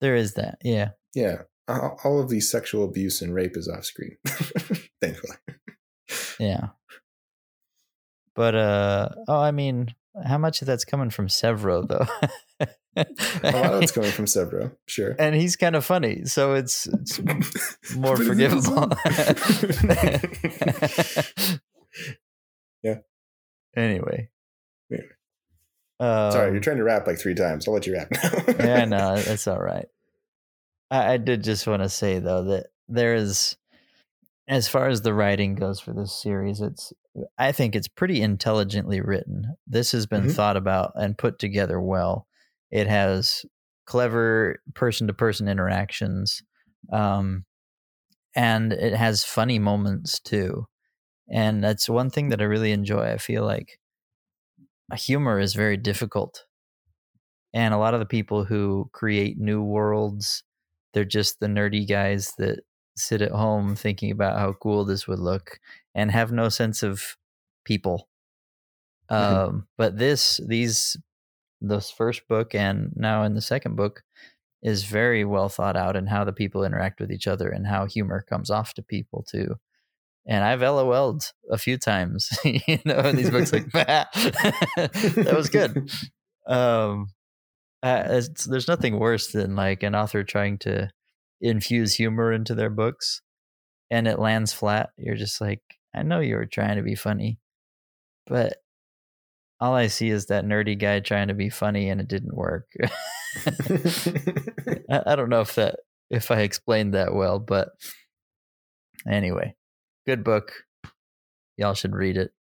[0.00, 1.42] There is that, yeah, yeah.
[1.66, 4.16] All of the sexual abuse and rape is off screen,
[5.02, 5.36] thankfully.
[6.38, 6.68] Yeah,
[8.36, 9.92] but uh, oh, I mean,
[10.24, 12.06] how much of that's coming from Sevro though?
[12.96, 15.16] a lot of it's coming from Sevro, sure.
[15.18, 17.20] and he's kind of funny, so it's it's
[17.96, 18.92] more forgivable.
[22.84, 22.98] Yeah.
[23.76, 24.30] Anyway.
[25.98, 27.66] Um, Sorry, you're trying to wrap like three times.
[27.66, 28.54] I'll let you wrap now.
[28.64, 29.86] yeah, no, that's all right.
[30.90, 33.56] I, I did just want to say though that there is,
[34.48, 36.92] as far as the writing goes for this series, it's
[37.38, 39.56] I think it's pretty intelligently written.
[39.66, 40.34] This has been Mhm.
[40.34, 42.26] thought about and put together well.
[42.70, 43.46] It has
[43.86, 46.42] clever person to person interactions,
[46.92, 47.44] um,
[48.34, 50.66] and it has funny moments too.
[51.28, 53.10] And that's one thing that I really enjoy.
[53.12, 53.78] I feel like
[54.94, 56.44] humor is very difficult.
[57.54, 60.42] And a lot of the people who create new worlds
[60.92, 62.60] they're just the nerdy guys that
[62.96, 65.60] sit at home thinking about how cool this would look
[65.94, 67.16] and have no sense of
[67.64, 68.08] people.
[69.10, 69.40] Mhm.
[69.48, 70.96] um, but this these
[71.60, 74.02] this first book and now in the second book
[74.62, 77.86] is very well thought out in how the people interact with each other and how
[77.86, 79.56] humor comes off to people too
[80.28, 85.90] and I've LOL'd a few times, you know, in these books like that was good.
[86.46, 87.08] Um
[87.82, 90.90] uh, there's nothing worse than like an author trying to
[91.40, 93.22] infuse humor into their books
[93.90, 94.90] and it lands flat.
[94.96, 95.60] You're just like
[95.96, 97.38] i know you were trying to be funny
[98.26, 98.58] but
[99.58, 102.66] all i see is that nerdy guy trying to be funny and it didn't work.
[104.90, 105.76] I, I don't know if that
[106.10, 107.70] if i explained that well but
[109.10, 109.54] anyway
[110.06, 110.52] good book
[111.56, 112.32] y'all should read it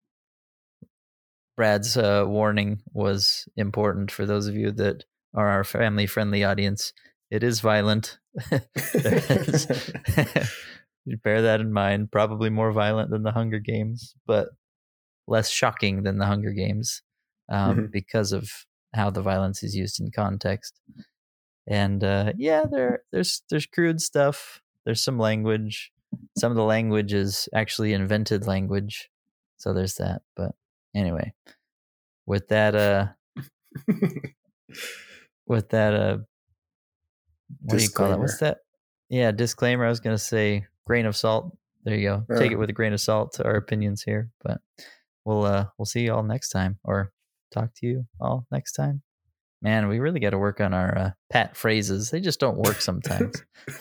[1.57, 5.05] Brad's uh, warning was important for those of you that
[5.35, 6.93] are our family friendly audience.
[7.31, 8.19] It is violent.
[11.23, 12.11] Bear that in mind.
[12.11, 14.49] Probably more violent than the Hunger Games, but
[15.29, 17.03] less shocking than the Hunger Games
[17.49, 17.91] um, Mhm.
[17.93, 18.51] because of
[18.95, 20.81] how the violence is used in context.
[21.69, 24.61] And uh, yeah, there there's there's crude stuff.
[24.85, 25.93] There's some language.
[26.39, 29.11] Some of the language is actually invented language.
[29.57, 30.23] So there's that.
[30.37, 30.53] But
[30.95, 31.33] anyway,
[32.27, 33.07] with that uh
[35.47, 36.19] with that uh
[37.63, 38.19] what do you call it?
[38.21, 38.59] What's that?
[39.09, 39.85] Yeah, disclaimer.
[39.85, 41.57] I was gonna say grain of salt.
[41.85, 42.25] There you go.
[42.39, 44.31] Take it with a grain of salt to our opinions here.
[44.43, 44.61] But
[45.25, 47.13] we'll uh we'll see you all next time or
[47.53, 49.03] talk to you all next time.
[49.65, 52.11] Man, we really got to work on our uh, pat phrases.
[52.11, 53.43] They just don't work sometimes.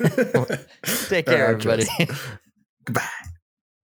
[1.10, 1.86] Take care, everybody.
[2.86, 3.04] Goodbye.